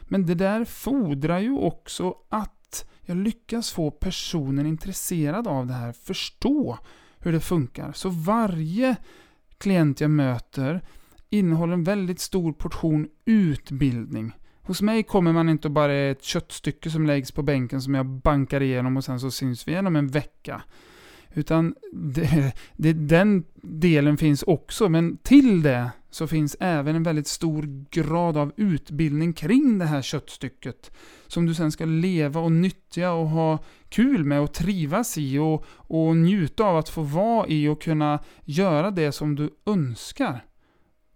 Men 0.01 0.27
det 0.27 0.35
där 0.35 0.65
fordrar 0.65 1.39
ju 1.39 1.53
också 1.53 2.15
att 2.29 2.58
jag 3.03 3.17
lyckas 3.17 3.71
få 3.71 3.91
personen 3.91 4.67
intresserad 4.67 5.49
av 5.49 5.67
det 5.67 5.73
här 5.73 5.93
förstå 5.93 6.79
hur 7.19 7.33
det 7.33 7.41
funkar. 7.41 7.93
Så 7.93 8.09
varje 8.09 8.97
klient 9.59 10.01
jag 10.01 10.11
möter 10.11 10.83
innehåller 11.31 11.73
en 11.73 11.85
väldigt 11.85 12.21
stor 12.21 12.53
portion 12.53 13.09
utbildning. 13.25 14.33
Hos 14.63 14.83
mig 14.83 15.03
kommer 15.03 15.33
man 15.33 15.49
inte 15.49 15.69
bara 15.69 15.95
ett 15.95 16.23
köttstycke 16.23 16.91
som 16.91 17.07
läggs 17.07 17.33
på 17.33 17.43
bänken 17.43 17.83
som 17.83 17.95
jag 17.95 18.07
bankar 18.07 18.63
igenom 18.63 18.97
och 18.97 19.05
sen 19.05 19.21
så 19.21 19.31
syns 19.31 19.69
vi 19.69 19.73
igenom 19.73 19.97
en 19.97 20.09
vecka. 20.09 20.63
Utan 21.39 21.75
det, 21.93 22.53
det, 22.77 22.93
den 22.93 23.45
delen 23.63 24.17
finns 24.17 24.43
också, 24.43 24.89
men 24.89 25.17
till 25.17 25.63
det 25.63 25.91
så 26.11 26.27
finns 26.27 26.57
även 26.61 26.97
en 26.97 27.03
väldigt 27.03 27.27
stor 27.27 27.85
grad 27.91 28.37
av 28.37 28.53
utbildning 28.57 29.33
kring 29.33 29.79
det 29.79 29.85
här 29.85 30.03
köttstycket. 30.03 30.91
Som 31.27 31.47
du 31.47 31.55
sen 31.55 31.73
ska 31.73 31.85
leva 31.85 32.41
och 32.41 32.53
nyttja 32.53 33.13
och 33.13 33.29
ha 33.29 33.59
kul 33.89 34.25
med 34.25 34.41
och 34.41 34.53
trivas 34.53 35.19
i 35.19 35.39
och, 35.39 35.65
och 35.71 36.17
njuta 36.17 36.65
av 36.65 36.77
att 36.77 36.89
få 36.89 37.03
vara 37.03 37.47
i 37.49 37.69
och 37.69 37.83
kunna 37.83 38.19
göra 38.45 38.91
det 38.91 39.13
som 39.13 39.35
du 39.35 39.51
önskar. 39.67 40.45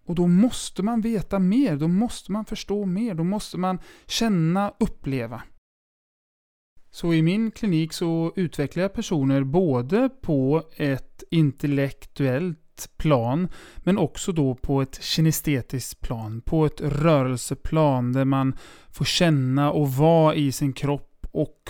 Och 0.05 0.15
då 0.15 0.27
måste 0.27 0.83
man 0.83 1.01
veta 1.01 1.39
mer, 1.39 1.77
då 1.77 1.87
måste 1.87 2.31
man 2.31 2.45
förstå 2.45 2.85
mer, 2.85 3.13
då 3.13 3.23
måste 3.23 3.57
man 3.57 3.79
känna, 4.05 4.73
uppleva. 4.79 5.41
Så 6.95 7.13
i 7.13 7.21
min 7.21 7.51
klinik 7.51 7.93
så 7.93 8.33
utvecklar 8.35 8.83
jag 8.83 8.93
personer 8.93 9.43
både 9.43 10.09
på 10.21 10.63
ett 10.77 11.23
intellektuellt 11.31 12.89
plan 12.97 13.47
men 13.77 13.97
också 13.97 14.31
då 14.31 14.55
på 14.55 14.81
ett 14.81 15.03
kinestetiskt 15.03 16.01
plan, 16.01 16.41
på 16.41 16.65
ett 16.65 16.81
rörelseplan 16.81 18.13
där 18.13 18.25
man 18.25 18.55
får 18.91 19.05
känna 19.05 19.71
och 19.71 19.93
vara 19.93 20.35
i 20.35 20.51
sin 20.51 20.73
kropp. 20.73 21.27
Och 21.31 21.69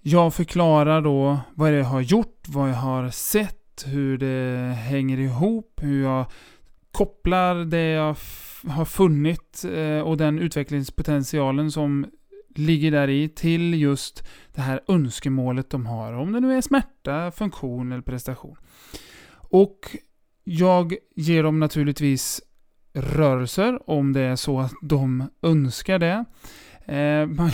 jag 0.00 0.34
förklarar 0.34 1.02
då 1.02 1.38
vad 1.54 1.72
jag 1.78 1.84
har 1.84 2.00
gjort, 2.00 2.44
vad 2.48 2.70
jag 2.70 2.74
har 2.74 3.10
sett, 3.10 3.84
hur 3.86 4.18
det 4.18 4.74
hänger 4.74 5.18
ihop, 5.18 5.80
hur 5.82 6.02
jag 6.02 6.26
kopplar 6.92 7.54
det 7.54 7.88
jag 7.88 8.16
har 8.68 8.84
funnit 8.84 9.64
eh, 9.74 10.00
och 10.00 10.16
den 10.16 10.38
utvecklingspotentialen 10.38 11.70
som 11.70 12.06
ligger 12.54 12.90
där 12.90 13.08
i 13.08 13.28
till 13.28 13.74
just 13.74 14.24
det 14.54 14.60
här 14.60 14.80
önskemålet 14.88 15.70
de 15.70 15.86
har. 15.86 16.12
Om 16.12 16.32
det 16.32 16.40
nu 16.40 16.56
är 16.56 16.60
smärta, 16.60 17.30
funktion 17.30 17.92
eller 17.92 18.02
prestation. 18.02 18.56
Och 19.32 19.96
jag 20.44 20.94
ger 21.16 21.42
dem 21.42 21.60
naturligtvis 21.60 22.40
rörelser 22.92 23.90
om 23.90 24.12
det 24.12 24.20
är 24.20 24.36
så 24.36 24.60
att 24.60 24.72
de 24.82 25.30
önskar 25.42 25.98
det. 25.98 26.24
Eh, 26.84 27.26
man, 27.36 27.50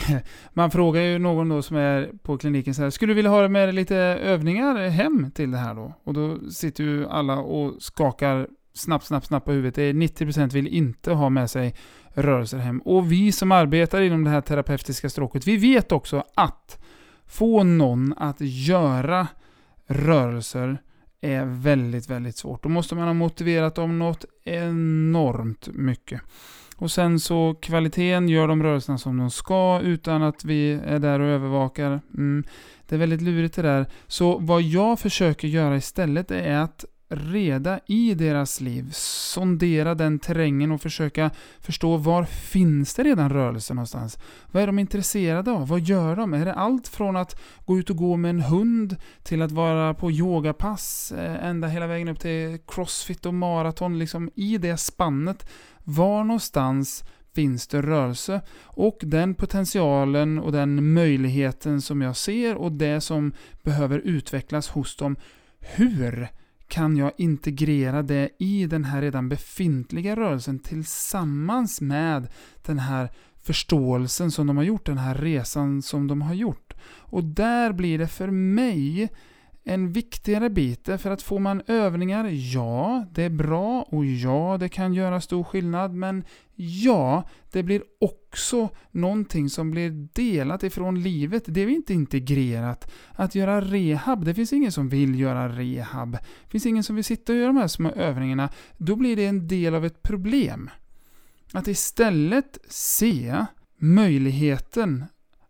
man, 0.53 0.71
frågar 0.71 1.03
ju 1.03 1.19
någon 1.19 1.49
då 1.49 1.63
som 1.63 1.77
är 1.77 2.11
på 2.23 2.39
kliniken 2.39 2.75
så 2.75 2.83
här, 2.83 2.91
skulle 2.91 3.11
du 3.11 3.15
vilja 3.15 3.31
ha 3.31 3.49
med 3.49 3.75
lite 3.75 3.97
övningar 3.97 4.89
hem 4.89 5.31
till 5.31 5.51
det 5.51 5.59
här 5.59 5.75
då? 5.75 5.95
Och 6.05 6.15
då 6.15 6.51
sitter 6.51 6.85
ju 6.85 7.07
alla 7.07 7.39
och 7.39 7.83
skakar 7.83 8.49
snabbt, 8.75 9.05
snabbt, 9.05 9.27
snabbt 9.27 9.47
på 9.47 9.53
huvudet. 9.53 9.75
Det 9.75 9.83
är 9.83 9.93
90% 9.93 10.53
vill 10.53 10.67
inte 10.67 11.13
ha 11.13 11.29
med 11.29 11.51
sig 11.51 11.75
rörelser 12.17 12.59
hem. 12.59 12.81
Och 12.81 13.13
vi 13.13 13.33
som 13.33 13.53
arbetar 13.53 14.01
inom 14.01 14.25
det 14.25 14.31
här 14.31 14.41
terapeutiska 14.41 15.11
stråket, 15.11 15.47
vi 15.47 15.57
vet 15.57 15.93
också 15.93 16.25
att 16.35 16.79
få 17.27 17.63
någon 17.63 18.15
att 18.17 18.37
göra 18.41 19.29
rörelser 19.87 20.79
är 21.21 21.45
väldigt, 21.45 22.11
väldigt 22.11 22.37
svårt. 22.37 22.63
Då 22.63 22.69
måste 22.69 22.95
man 22.95 23.07
ha 23.07 23.15
motiverat 23.15 23.75
dem 23.75 23.99
något 23.99 24.25
enormt 24.45 25.69
mycket. 25.73 26.21
Och 26.77 26.91
sen 26.91 27.21
så 27.21 27.55
kvaliteten, 27.55 28.29
gör 28.29 28.49
de 28.49 28.63
rörelserna 28.63 28.99
som 28.99 29.17
de 29.17 29.31
ska 29.31 29.81
utan 29.81 30.23
att 30.23 30.45
vi 30.45 30.73
är 30.73 30.99
där 30.99 31.21
och 31.21 31.27
övervakar. 31.27 32.01
Mm, 32.15 32.45
det 32.89 32.95
är 32.95 32.99
väldigt 32.99 33.23
lurigt 33.23 33.57
det 33.57 33.63
där. 33.63 33.87
Så 34.07 34.39
vad 34.39 34.63
jag 34.63 34.99
försöker 34.99 35.49
göra 35.49 35.77
istället 35.77 36.31
är 36.31 36.59
att 36.59 36.85
reda 37.09 37.81
i 37.87 38.15
deras 38.15 38.61
liv, 38.61 38.89
sondera 38.93 39.95
den 39.95 40.19
terrängen 40.19 40.73
och 40.73 40.81
försöka 40.81 41.31
förstå 41.61 41.97
var 41.97 42.25
finns 42.25 42.95
det 42.95 43.03
redan 43.03 43.31
rörelse 43.31 43.75
någonstans? 43.75 44.19
Vad 44.53 44.63
är 44.63 44.67
de 44.67 44.79
intresserade 44.79 45.51
av? 45.51 45.69
Vad 45.69 45.81
gör 45.81 46.17
de? 46.17 46.35
Är 46.35 46.45
det 46.45 46.55
allt 46.55 46.89
från 46.89 47.17
att 47.17 47.41
gå 47.65 47.79
ut 47.79 47.91
och 47.91 47.97
gå 47.97 48.17
med 48.17 48.31
en 48.31 48.41
hund 48.41 48.97
till 49.23 49.43
att 49.43 49.53
vara 49.53 49.95
på 49.95 50.11
yogapass 50.11 51.13
eh, 51.13 51.47
ända 51.49 51.69
hela 51.69 51.87
vägen 51.87 52.09
upp 52.09 52.21
till 52.21 52.59
crossfit 52.67 53.27
och 53.27 53.35
maraton, 53.35 53.99
liksom 53.99 54.31
i 54.35 54.59
det 54.59 54.77
spannet. 54.77 55.49
Var 55.85 56.25
någonstans 56.25 57.05
finns 57.35 57.67
det 57.67 57.83
rörelse. 57.83 58.41
Och 58.63 58.99
den 59.03 59.35
potentialen 59.35 60.39
och 60.39 60.53
den 60.53 60.93
möjligheten 60.93 61.81
som 61.81 62.03
jag 62.03 62.17
ser 62.17 62.57
och 62.57 62.73
det 62.73 63.01
som 63.01 63.33
behöver 63.63 63.99
utvecklas 63.99 64.69
hos 64.69 64.97
dem. 64.97 65.17
Hur 65.61 66.29
kan 66.69 66.97
jag 66.97 67.13
integrera 67.17 68.03
det 68.03 68.31
i 68.39 68.67
den 68.67 68.85
här 68.85 69.03
redan 69.03 69.29
befintliga 69.29 70.17
rörelsen 70.17 70.59
tillsammans 70.59 71.81
med 71.81 72.29
den 72.63 72.79
här 72.79 73.11
förståelsen 73.43 74.31
som 74.31 74.47
de 74.47 74.57
har 74.57 74.65
gjort, 74.65 74.87
den 74.87 74.99
här 74.99 75.15
resan 75.15 75.83
som 75.83 76.07
de 76.07 76.23
har 76.23 76.35
gjort. 76.35 76.75
Och 76.99 77.25
där 77.25 77.73
blir 77.73 77.99
det 77.99 78.09
för 78.09 78.31
mig 78.31 79.09
en 79.69 79.93
viktigare 79.93 80.51
bit, 80.51 80.89
för 80.99 81.11
att 81.11 81.23
får 81.23 81.39
man 81.39 81.63
övningar, 81.67 82.29
ja, 82.33 83.05
det 83.13 83.23
är 83.23 83.31
bra 83.31 83.83
och 83.83 84.05
ja, 84.05 84.57
det 84.61 84.69
kan 84.69 84.95
göra 84.95 85.21
stor 85.21 85.45
skillnad, 85.45 85.95
men 85.95 86.25
ja, 86.55 87.29
det 87.53 87.63
blir 87.63 87.83
också 88.01 88.69
någonting 88.91 89.51
som 89.51 89.71
blir 89.71 90.09
delat 90.13 90.63
ifrån 90.63 91.03
livet. 91.03 91.45
Det 91.47 91.61
är 91.61 91.69
inte 91.69 91.95
integrerat. 91.95 92.93
Att 93.13 93.35
göra 93.35 93.61
rehab, 93.61 94.25
det 94.25 94.35
finns 94.35 94.53
ingen 94.53 94.73
som 94.73 94.89
vill 94.89 95.21
göra 95.21 95.49
rehab. 95.49 96.13
Det 96.13 96.51
finns 96.51 96.67
ingen 96.67 96.83
som 96.83 96.97
vill 96.97 97.05
sitta 97.05 97.33
och 97.33 97.39
göra 97.39 97.47
de 97.47 97.57
här 97.57 97.69
små 97.69 97.91
övningarna. 97.91 98.49
Då 98.77 98.97
blir 98.97 99.17
det 99.17 99.27
en 99.27 99.49
del 99.49 99.75
av 99.75 99.85
ett 99.85 100.03
problem. 100.03 100.71
Att 101.53 101.69
istället 101.69 102.59
se 102.69 103.45
möjligheten 103.79 105.05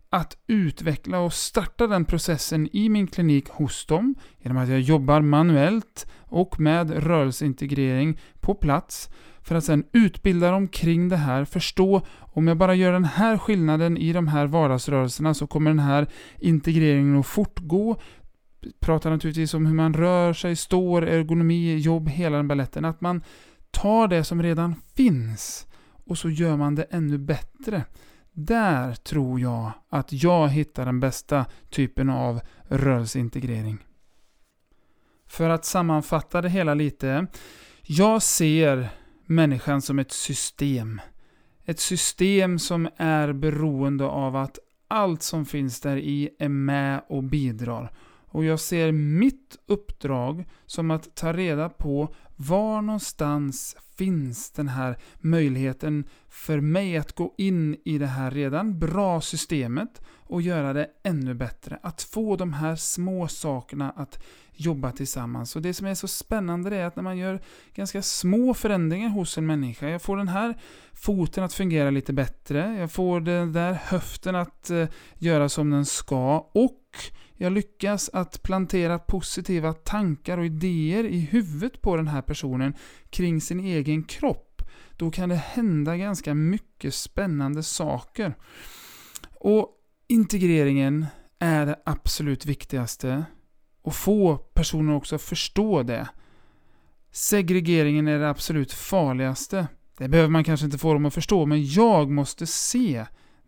att 0.09 0.37
utveckla 0.47 1.19
och 1.19 1.33
starta 1.33 1.87
den 1.87 2.05
processen 2.05 2.69
i 2.75 2.89
min 2.89 3.07
klinik 3.07 3.49
hos 3.49 3.85
dem 3.85 4.15
genom 4.37 4.57
att 4.57 4.69
jag 4.69 4.79
jobbar 4.79 5.21
manuellt 5.21 6.07
och 6.19 6.59
med 6.59 7.03
rörelseintegrering 7.03 8.19
på 8.39 8.55
plats 8.55 9.09
för 9.41 9.55
att 9.55 9.63
sedan 9.63 9.83
utbilda 9.91 10.51
dem 10.51 10.67
kring 10.67 11.09
det 11.09 11.17
här, 11.17 11.45
förstå 11.45 12.01
om 12.19 12.47
jag 12.47 12.57
bara 12.57 12.75
gör 12.75 12.91
den 12.91 13.05
här 13.05 13.37
skillnaden 13.37 13.97
i 13.97 14.13
de 14.13 14.27
här 14.27 14.47
vardagsrörelserna 14.47 15.33
så 15.33 15.47
kommer 15.47 15.69
den 15.69 15.79
här 15.79 16.07
integreringen 16.39 17.19
att 17.19 17.27
fortgå. 17.27 17.97
Pratar 18.79 19.09
naturligtvis 19.09 19.53
om 19.53 19.65
hur 19.65 19.73
man 19.73 19.93
rör 19.93 20.33
sig, 20.33 20.55
står, 20.55 21.07
ergonomi, 21.07 21.77
jobb, 21.77 22.09
hela 22.09 22.37
den 22.37 22.47
balletten. 22.47 22.85
Att 22.85 23.01
man 23.01 23.21
tar 23.71 24.07
det 24.07 24.23
som 24.23 24.43
redan 24.43 24.75
finns 24.95 25.67
och 26.05 26.17
så 26.17 26.29
gör 26.29 26.57
man 26.57 26.75
det 26.75 26.83
ännu 26.83 27.17
bättre. 27.17 27.83
Där 28.39 28.93
tror 28.93 29.39
jag 29.39 29.71
att 29.89 30.13
jag 30.13 30.49
hittar 30.49 30.85
den 30.85 30.99
bästa 30.99 31.45
typen 31.69 32.09
av 32.09 32.41
rörelseintegrering. 32.67 33.77
För 35.27 35.49
att 35.49 35.65
sammanfatta 35.65 36.41
det 36.41 36.49
hela 36.49 36.73
lite. 36.73 37.27
Jag 37.81 38.23
ser 38.23 38.89
människan 39.25 39.81
som 39.81 39.99
ett 39.99 40.11
system. 40.11 41.01
Ett 41.65 41.79
system 41.79 42.59
som 42.59 42.89
är 42.97 43.33
beroende 43.33 44.05
av 44.05 44.35
att 44.35 44.59
allt 44.87 45.23
som 45.23 45.45
finns 45.45 45.81
där 45.81 45.97
i 45.97 46.29
är 46.39 46.49
med 46.49 47.01
och 47.09 47.23
bidrar. 47.23 47.91
Och 48.29 48.45
jag 48.45 48.59
ser 48.59 48.91
mitt 48.91 49.57
uppdrag 49.65 50.45
som 50.65 50.91
att 50.91 51.15
ta 51.15 51.33
reda 51.33 51.69
på 51.69 52.13
var 52.35 52.81
någonstans 52.81 53.75
finns 53.97 54.51
den 54.51 54.67
här 54.67 54.97
möjligheten 55.19 56.05
för 56.29 56.59
mig 56.59 56.97
att 56.97 57.13
gå 57.13 57.33
in 57.37 57.77
i 57.85 57.97
det 57.97 58.07
här 58.07 58.31
redan 58.31 58.79
bra 58.79 59.21
systemet 59.21 60.01
och 60.15 60.41
göra 60.41 60.73
det 60.73 60.89
ännu 61.03 61.33
bättre. 61.33 61.79
Att 61.83 62.01
få 62.01 62.35
de 62.35 62.53
här 62.53 62.75
små 62.75 63.27
sakerna 63.27 63.89
att 63.89 64.23
jobba 64.53 64.91
tillsammans. 64.91 65.55
Och 65.55 65.61
det 65.61 65.73
som 65.73 65.87
är 65.87 65.95
så 65.95 66.07
spännande 66.07 66.75
är 66.75 66.85
att 66.85 66.95
när 66.95 67.03
man 67.03 67.17
gör 67.17 67.41
ganska 67.73 68.01
små 68.01 68.53
förändringar 68.53 69.09
hos 69.09 69.37
en 69.37 69.45
människa, 69.45 69.87
jag 69.89 70.01
får 70.01 70.17
den 70.17 70.27
här 70.27 70.57
foten 70.93 71.43
att 71.43 71.53
fungera 71.53 71.89
lite 71.89 72.13
bättre, 72.13 72.75
jag 72.79 72.91
får 72.91 73.19
den 73.19 73.53
där 73.53 73.73
höften 73.73 74.35
att 74.35 74.69
eh, 74.69 74.87
göra 75.17 75.49
som 75.49 75.69
den 75.69 75.85
ska 75.85 76.37
och 76.53 76.81
jag 77.37 77.53
lyckas 77.53 78.09
att 78.13 78.43
plantera 78.43 78.99
positiva 78.99 79.73
tankar 79.73 80.37
och 80.37 80.45
idéer 80.45 81.03
i 81.03 81.19
huvudet 81.19 81.81
på 81.81 81.95
den 81.95 82.07
här 82.07 82.21
personen 82.21 82.73
kring 83.09 83.41
sin 83.41 83.59
egen 83.59 84.03
kropp. 84.03 84.61
Då 84.95 85.11
kan 85.11 85.29
det 85.29 85.35
hända 85.35 85.97
ganska 85.97 86.33
mycket 86.33 86.93
spännande 86.93 87.63
saker. 87.63 88.35
Och 89.33 89.69
integreringen 90.07 91.05
är 91.39 91.65
det 91.65 91.79
absolut 91.85 92.45
viktigaste. 92.45 93.25
Och 93.81 93.95
få 93.95 94.37
personer 94.37 94.95
också 94.95 95.17
förstå 95.17 95.83
det. 95.83 96.07
Segregeringen 97.11 98.07
är 98.07 98.19
det 98.19 98.29
absolut 98.29 98.73
farligaste. 98.73 99.67
Det 99.97 100.07
behöver 100.07 100.29
man 100.29 100.43
kanske 100.43 100.65
inte 100.65 100.77
få 100.77 100.93
dem 100.93 101.05
att 101.05 101.13
förstå, 101.13 101.45
men 101.45 101.65
jag 101.65 102.09
måste 102.09 102.47
se 102.47 103.05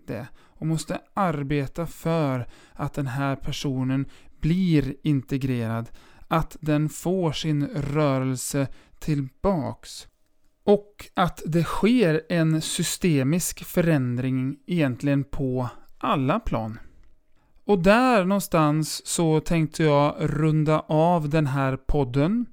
det 0.08 0.28
och 0.60 0.68
måste 0.68 1.02
arbeta 1.14 1.88
för 1.88 2.48
att 2.74 2.94
den 2.94 3.08
här 3.08 3.36
personen 3.36 4.06
blir 4.42 4.96
integrerad, 5.04 5.90
att 6.28 6.58
den 6.60 6.90
får 6.90 7.32
sin 7.32 7.68
rörelse 7.68 8.68
tillbaks. 9.00 10.08
Och 10.64 11.10
att 11.14 11.42
det 11.46 11.64
sker 11.64 12.22
en 12.30 12.62
systemisk 12.62 13.64
förändring 13.64 14.58
egentligen 14.66 15.24
på 15.24 15.70
alla 15.98 16.40
plan. 16.40 16.80
Och 17.66 17.80
där 17.80 18.26
någonstans 18.26 19.08
så 19.08 19.40
tänkte 19.40 19.84
jag 19.84 20.16
runda 20.20 20.80
av 20.88 21.30
den 21.30 21.48
här 21.48 21.78
podden. 21.78 22.46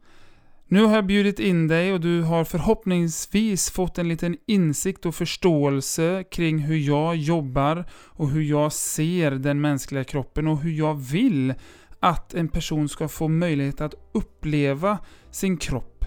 Nu 0.68 0.84
har 0.84 0.94
jag 0.94 1.06
bjudit 1.06 1.38
in 1.38 1.68
dig 1.68 1.92
och 1.92 2.00
du 2.00 2.22
har 2.22 2.44
förhoppningsvis 2.44 3.70
fått 3.70 3.98
en 3.98 4.08
liten 4.08 4.36
insikt 4.46 5.06
och 5.06 5.14
förståelse 5.14 6.24
kring 6.30 6.58
hur 6.58 6.76
jag 6.76 7.16
jobbar 7.16 7.84
och 7.92 8.30
hur 8.30 8.42
jag 8.42 8.72
ser 8.72 9.30
den 9.30 9.60
mänskliga 9.60 10.04
kroppen 10.04 10.46
och 10.46 10.58
hur 10.58 10.70
jag 10.70 10.94
vill 10.94 11.54
att 12.00 12.34
en 12.34 12.48
person 12.48 12.88
ska 12.88 13.08
få 13.08 13.28
möjlighet 13.28 13.80
att 13.80 13.94
uppleva 14.12 14.98
sin 15.30 15.56
kropp. 15.56 16.04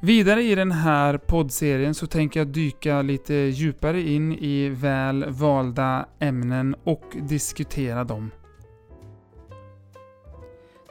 Vidare 0.00 0.42
i 0.42 0.54
den 0.54 0.72
här 0.72 1.18
poddserien 1.18 1.94
så 1.94 2.06
tänker 2.06 2.40
jag 2.40 2.48
dyka 2.48 3.02
lite 3.02 3.34
djupare 3.34 4.00
in 4.00 4.32
i 4.32 4.68
väl 4.68 5.24
valda 5.28 6.06
ämnen 6.18 6.74
och 6.84 7.16
diskutera 7.28 8.04
dem. 8.04 8.30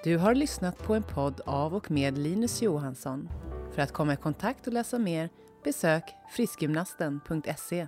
Du 0.03 0.17
har 0.17 0.35
lyssnat 0.35 0.77
på 0.77 0.95
en 0.95 1.03
podd 1.03 1.41
av 1.45 1.75
och 1.75 1.91
med 1.91 2.17
Linus 2.17 2.61
Johansson. 2.61 3.29
För 3.71 3.81
att 3.81 3.91
komma 3.91 4.13
i 4.13 4.17
kontakt 4.17 4.67
och 4.67 4.73
läsa 4.73 4.99
mer 4.99 5.29
besök 5.63 6.03
friskgymnasten.se 6.35 7.87